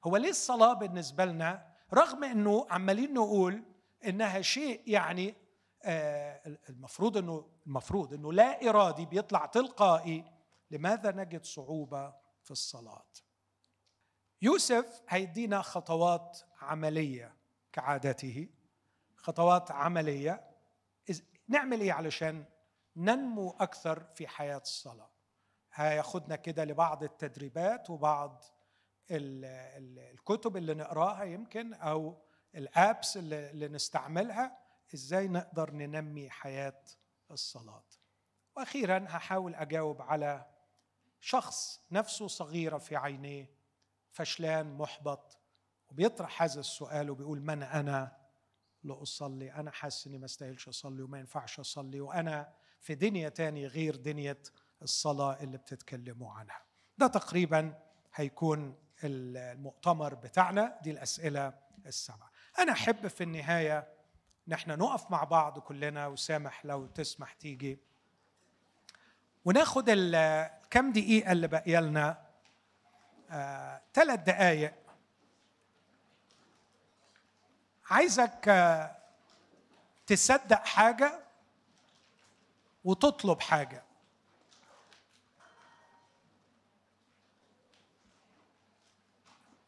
هو 0.05 0.17
ليه 0.17 0.31
الصلاة 0.31 0.73
بالنسبة 0.73 1.25
لنا؟ 1.25 1.71
رغم 1.95 2.25
إنه 2.25 2.67
عمالين 2.71 3.15
نقول 3.15 3.65
إنها 4.07 4.41
شيء 4.41 4.83
يعني 4.87 5.35
آه 5.83 6.59
المفروض 6.69 7.17
إنه 7.17 7.49
المفروض 7.67 8.15
إنه 8.15 8.33
لا 8.33 8.69
إرادي 8.69 9.07
بيطلع 9.07 9.47
تلقائي. 9.47 10.25
لماذا 10.71 11.11
نجد 11.11 11.45
صعوبة 11.45 12.15
في 12.43 12.51
الصلاة؟ 12.51 13.07
يوسف 14.43 15.03
هيدينا 15.09 15.63
خطوات 15.63 16.39
عملية 16.61 17.37
كعادته. 17.73 18.49
خطوات 19.17 19.71
عملية. 19.71 20.51
نعمل 21.49 21.81
إيه 21.81 21.93
علشان 21.93 22.45
ننمو 22.97 23.51
أكثر 23.51 24.05
في 24.15 24.29
حياة 24.29 24.59
الصلاة؟ 24.59 25.11
هياخدنا 25.73 26.37
كده 26.37 26.65
لبعض 26.65 27.03
التدريبات 27.03 27.91
وبعض 27.91 28.45
الكتب 29.11 30.57
اللي 30.57 30.75
نقراها 30.75 31.25
يمكن 31.25 31.75
أو 31.75 32.17
الابس 32.55 33.17
اللي 33.17 33.69
نستعملها 33.69 34.59
إزاي 34.95 35.29
نقدر 35.29 35.71
ننمي 35.71 36.31
حياة 36.31 36.83
الصلاة. 37.31 37.85
وأخيرا 38.57 39.05
هحاول 39.09 39.55
أجاوب 39.55 40.03
على 40.03 40.47
شخص 41.21 41.81
نفسه 41.91 42.27
صغيرة 42.27 42.79
في 42.79 42.97
عينيه 42.97 43.51
فشلان 44.11 44.75
محبط 44.75 45.39
وبيطرح 45.91 46.43
هذا 46.43 46.61
السؤال 46.61 47.11
وبيقول 47.11 47.41
من 47.41 47.63
أنا؟ 47.63 48.17
لاصلي 48.85 49.53
أنا 49.53 49.71
حاسس 49.71 50.07
إني 50.07 50.19
ما 50.19 50.25
استاهلش 50.25 50.69
أصلي 50.69 51.03
وما 51.03 51.19
ينفعش 51.19 51.61
أصلي 51.61 52.01
وأنا 52.01 52.53
في 52.81 52.95
دنيا 52.95 53.29
تاني 53.29 53.67
غير 53.67 53.97
دنيا 53.97 54.37
الصلاة 54.83 55.43
اللي 55.43 55.59
بتتكلموا 55.59 56.33
عنها. 56.33 56.63
ده 56.99 57.07
تقريبا 57.07 57.79
هيكون 58.15 58.75
المؤتمر 59.05 60.15
بتاعنا 60.15 60.79
دي 60.83 60.91
الأسئلة 60.91 61.53
السبعة. 61.87 62.31
أنا 62.59 62.73
أحب 62.73 63.07
في 63.07 63.25
النهاية 63.25 63.89
نحن 64.49 64.71
نقف 64.71 65.11
مع 65.11 65.25
بعض 65.25 65.59
كلنا 65.59 66.07
وسامح 66.07 66.67
لو 66.67 66.87
تسمح 66.87 67.33
تيجي. 67.33 67.79
وناخد 69.45 69.85
الكم 69.89 70.93
دقيقة 70.93 71.33
اللي 71.33 71.49
باقية 71.49 71.81
لنا؟ 71.81 72.31
ثلاث 73.95 74.19
آه، 74.19 74.25
دقائق 74.25 74.75
عايزك 77.91 78.49
آه، 78.49 78.97
تصدق 80.07 80.65
حاجة 80.67 81.21
وتطلب 82.85 83.41
حاجة. 83.41 83.83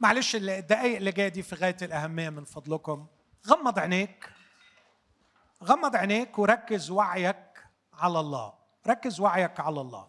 معلش 0.02 0.36
الدقائق 0.36 0.96
اللي 0.96 1.12
جاية 1.12 1.28
دي 1.28 1.42
في 1.42 1.54
غاية 1.54 1.76
الأهمية 1.82 2.30
من 2.30 2.44
فضلكم. 2.44 3.06
غمض 3.46 3.78
عينيك. 3.78 4.32
غمض 5.64 5.96
عينيك 5.96 6.38
وركز 6.38 6.90
وعيك 6.90 7.66
على 7.92 8.20
الله. 8.20 8.54
ركز 8.86 9.20
وعيك 9.20 9.60
على 9.60 9.80
الله. 9.80 10.08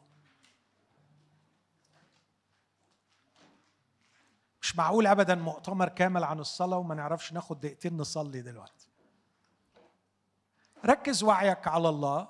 مش 4.61 4.75
معقول 4.75 5.07
ابدا 5.07 5.35
مؤتمر 5.35 5.89
كامل 5.89 6.23
عن 6.23 6.39
الصلاة 6.39 6.77
وما 6.77 6.95
نعرفش 6.95 7.33
ناخد 7.33 7.59
دقيقتين 7.59 7.97
نصلي 7.97 8.41
دلوقتي. 8.41 8.87
ركز 10.85 11.23
وعيك 11.23 11.67
على 11.67 11.89
الله. 11.89 12.29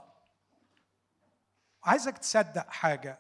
عايزك 1.84 2.18
تصدق 2.18 2.70
حاجة. 2.70 3.20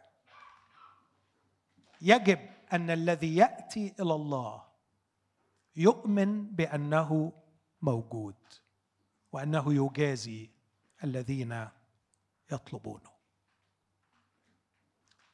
يجب 2.02 2.53
أن 2.74 2.90
الذي 2.90 3.36
يأتي 3.36 3.96
إلى 4.00 4.14
الله 4.16 4.68
يؤمن 5.76 6.56
بأنه 6.56 7.34
موجود 7.82 8.36
وأنه 9.32 9.74
يجازي 9.74 10.50
الذين 11.04 11.70
يطلبونه. 12.52 13.14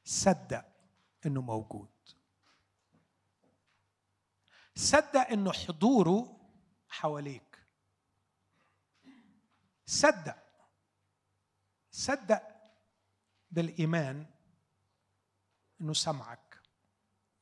صدق 0.03 0.65
إنه 1.25 1.41
موجود. 1.41 1.89
صدق 4.75 5.27
إنه 5.31 5.51
حضوره 5.51 6.39
حواليك. 6.89 7.59
صدق 9.85 10.37
صدق 11.91 12.43
بالإيمان 13.51 14.25
إنه 15.81 15.93
سمعك. 15.93 16.48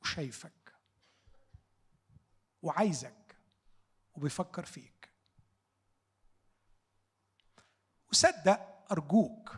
وشايفك 0.08 0.74
وعايزك 2.62 3.36
وبيفكر 4.14 4.64
فيك. 4.64 5.10
وصدق 8.12 8.92
أرجوك 8.92 9.56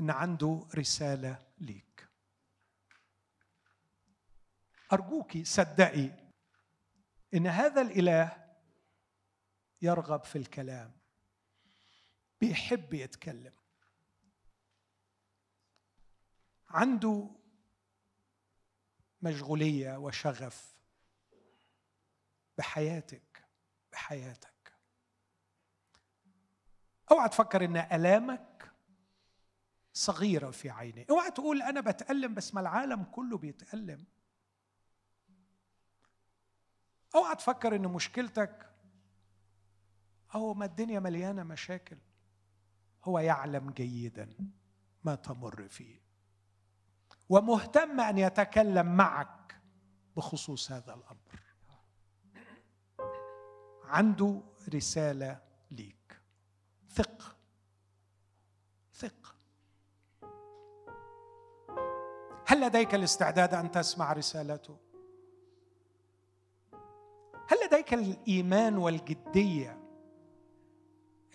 إن 0.00 0.10
عنده 0.10 0.66
رسالة 0.74 1.46
ليك. 1.58 2.08
ارجوكي 4.92 5.44
صدقي 5.44 6.10
إن 7.34 7.46
هذا 7.46 7.80
الإله 7.80 8.54
يرغب 9.82 10.24
في 10.24 10.38
الكلام 10.38 10.92
بيحب 12.40 12.94
يتكلم. 12.94 13.54
عنده 16.68 17.41
مشغولية 19.22 19.96
وشغف 19.96 20.74
بحياتك 22.58 23.44
بحياتك. 23.92 24.72
اوعى 27.10 27.28
تفكر 27.28 27.64
إن 27.64 27.76
آلامك 27.76 28.72
صغيرة 29.92 30.50
في 30.50 30.70
عيني. 30.70 31.06
اوعى 31.10 31.30
تقول 31.30 31.62
أنا 31.62 31.80
بتألم 31.80 32.34
بس 32.34 32.54
ما 32.54 32.60
العالم 32.60 33.04
كله 33.04 33.38
بيتألم. 33.38 34.04
اوعى 37.14 37.36
تفكر 37.36 37.76
إن 37.76 37.88
مشكلتك 37.88 38.74
أو 40.34 40.54
ما 40.54 40.64
الدنيا 40.64 41.00
مليانة 41.00 41.42
مشاكل. 41.42 41.98
هو 43.04 43.18
يعلم 43.18 43.70
جيدا 43.70 44.36
ما 45.04 45.14
تمر 45.14 45.68
فيه. 45.68 46.01
ومهتم 47.28 48.00
أن 48.00 48.18
يتكلم 48.18 48.96
معك 48.96 49.60
بخصوص 50.16 50.72
هذا 50.72 50.94
الأمر. 50.94 51.42
عنده 53.84 54.40
رسالة 54.74 55.40
ليك. 55.70 56.20
ثق. 56.90 57.36
ثق. 58.94 59.36
هل 62.46 62.60
لديك 62.60 62.94
الاستعداد 62.94 63.54
أن 63.54 63.70
تسمع 63.70 64.12
رسالته؟ 64.12 64.76
هل 67.48 67.58
لديك 67.66 67.94
الإيمان 67.94 68.78
والجدية 68.78 69.78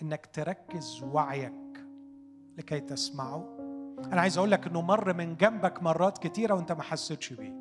إنك 0.02 0.26
تركز 0.26 1.04
وعيك 1.04 1.86
لكي 2.58 2.80
تسمعه؟ 2.80 3.57
أنا 3.98 4.22
عايز 4.22 4.38
أقول 4.38 4.52
لك 4.52 4.68
إنه 4.68 4.82
مر 4.82 5.14
من 5.14 5.38
جنبك 5.38 5.84
مرات 5.84 6.18
كتيرة 6.18 6.54
وأنت 6.54 6.72
ما 6.72 6.84
حسيتش 6.84 7.34
بيه. 7.34 7.54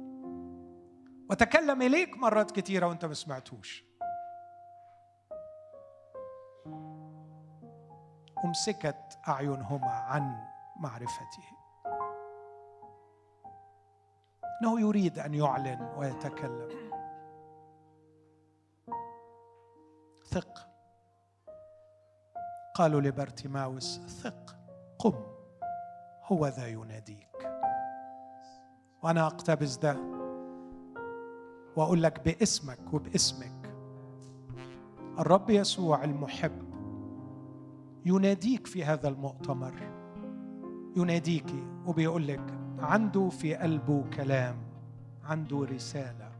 وتكلم 1.31 1.83
إليك 1.83 2.17
مرات 2.17 2.51
كتيرة 2.51 2.87
وأنت 2.87 3.05
ما 3.05 3.15
سمعتوش. 3.15 3.85
امسكت 8.45 9.19
أعينهما 9.29 9.91
عن 9.91 10.47
معرفته. 10.77 11.43
إنه 14.63 14.81
يريد 14.81 15.19
أن 15.19 15.35
يعلن 15.35 15.95
ويتكلم. 15.97 16.91
ثق. 20.25 20.69
قالوا 22.75 23.01
لبرتماوس 23.01 23.99
ثق. 23.99 24.57
قم. 24.99 25.36
هو 26.27 26.47
ذا 26.47 26.67
يناديك. 26.67 27.49
وأنا 29.03 29.27
أقتبس 29.27 29.77
ده 29.77 29.97
وأقول 31.77 32.03
لك 32.03 32.25
باسمك 32.25 32.93
وباسمك. 32.93 33.75
الرب 35.19 35.51
يسوع 35.51 36.05
المحب 36.05 36.67
يناديك 38.07 38.67
في 38.67 38.85
هذا 38.85 39.09
المؤتمر. 39.09 39.75
يناديك 40.97 41.55
وبيقول 41.87 42.27
لك 42.27 42.55
عنده 42.79 43.29
في 43.29 43.55
قلبه 43.55 44.05
كلام 44.17 44.57
عنده 45.25 45.65
رسالة. 45.65 46.33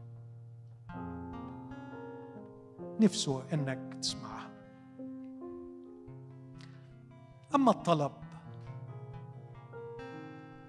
نفسه 2.99 3.43
إنك 3.53 3.93
تسمعها. 4.01 4.49
أما 7.55 7.71
الطلب 7.71 8.11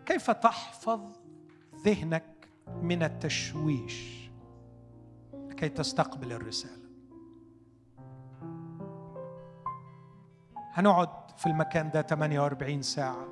كيف 0.09 0.30
تحفظ 0.30 1.00
ذهنك 1.84 2.48
من 2.82 3.02
التشويش 3.02 4.30
لكي 5.32 5.68
تستقبل 5.68 6.32
الرسالة؟ 6.32 6.88
هنقعد 10.72 11.30
في 11.36 11.46
المكان 11.46 11.90
ده 11.90 12.02
48 12.02 12.82
ساعة. 12.82 13.28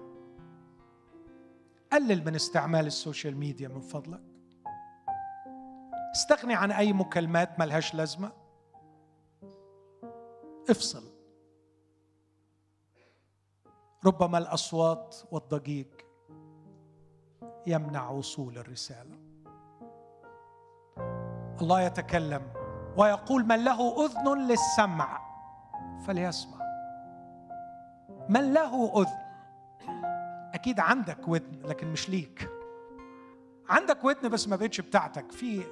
قلل 1.92 2.24
من 2.24 2.34
استعمال 2.34 2.86
ال 2.86 2.94
social 2.94 3.36
media 3.36 3.68
من 3.68 3.80
فضلك. 3.80 4.22
استغني 6.14 6.54
عن 6.54 6.72
أي 6.72 6.92
مكالمات 6.92 7.60
ملهاش 7.60 7.94
لازمة. 7.94 8.32
افصل. 10.70 11.04
ربما 14.04 14.38
الأصوات 14.38 15.16
والضجيج 15.30 15.86
يمنع 17.66 18.10
وصول 18.10 18.58
الرسالة. 18.58 19.16
الله 21.60 21.80
يتكلم 21.80 22.42
ويقول 22.96 23.44
من 23.44 23.64
له 23.64 24.06
أذن 24.06 24.48
للسمع 24.48 25.20
فليسمع. 26.06 26.66
من 28.28 28.52
له 28.52 29.02
أذن؟ 29.02 29.26
أكيد 30.54 30.80
عندك 30.80 31.28
ودن 31.28 31.62
لكن 31.68 31.92
مش 31.92 32.10
ليك. 32.10 32.50
عندك 33.68 34.04
ودن 34.04 34.28
بس 34.28 34.48
ما 34.48 34.56
بقتش 34.56 34.80
بتاعتك. 34.80 35.32
في 35.32 35.62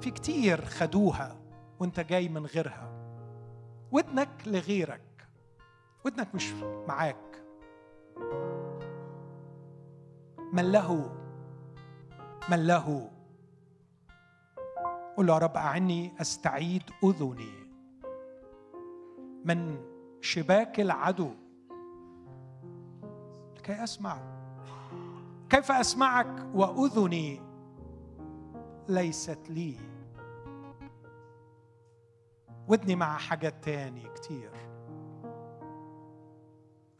في 0.00 0.10
كتير 0.10 0.64
خدوها 0.64 1.36
وانت 1.80 2.00
جاي 2.00 2.28
من 2.28 2.46
غيرها. 2.46 2.92
ودنك 3.92 4.28
لغيرك. 4.46 5.28
ودنك 6.04 6.34
مش 6.34 6.52
معاك. 6.88 7.42
من 10.52 10.72
له؟ 10.72 11.10
من 12.50 12.66
له. 12.66 13.10
قل 15.16 15.28
يا 15.28 15.38
رب 15.38 15.56
أعني 15.56 16.12
أستعيد 16.20 16.82
أذني. 17.04 17.52
من 19.44 19.76
شباك 20.20 20.80
العدو. 20.80 21.30
لكي 23.56 23.84
أسمع. 23.84 24.18
كيف 25.50 25.72
أسمعك 25.72 26.46
وأذني؟ 26.54 27.40
ليست 28.88 29.50
لي. 29.50 29.76
ودني 32.68 32.96
مع 32.96 33.18
حاجات 33.18 33.64
تاني 33.64 34.08
كتير. 34.14 34.57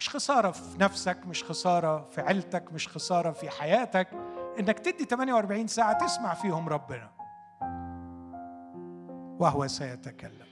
مش 0.01 0.09
خسارة 0.09 0.51
في 0.51 0.79
نفسك 0.81 1.19
مش 1.27 1.45
خسارة 1.45 2.09
في 2.11 2.21
عيلتك 2.21 2.73
مش 2.73 2.89
خسارة 2.89 3.31
في 3.31 3.51
حياتك 3.51 4.09
إنك 4.59 4.79
تدي 4.79 5.05
48 5.05 5.67
ساعة 5.67 6.07
تسمع 6.07 6.35
فيهم 6.35 6.69
ربنا 6.69 7.11
وهو 9.41 9.67
سيتكلم. 9.67 10.47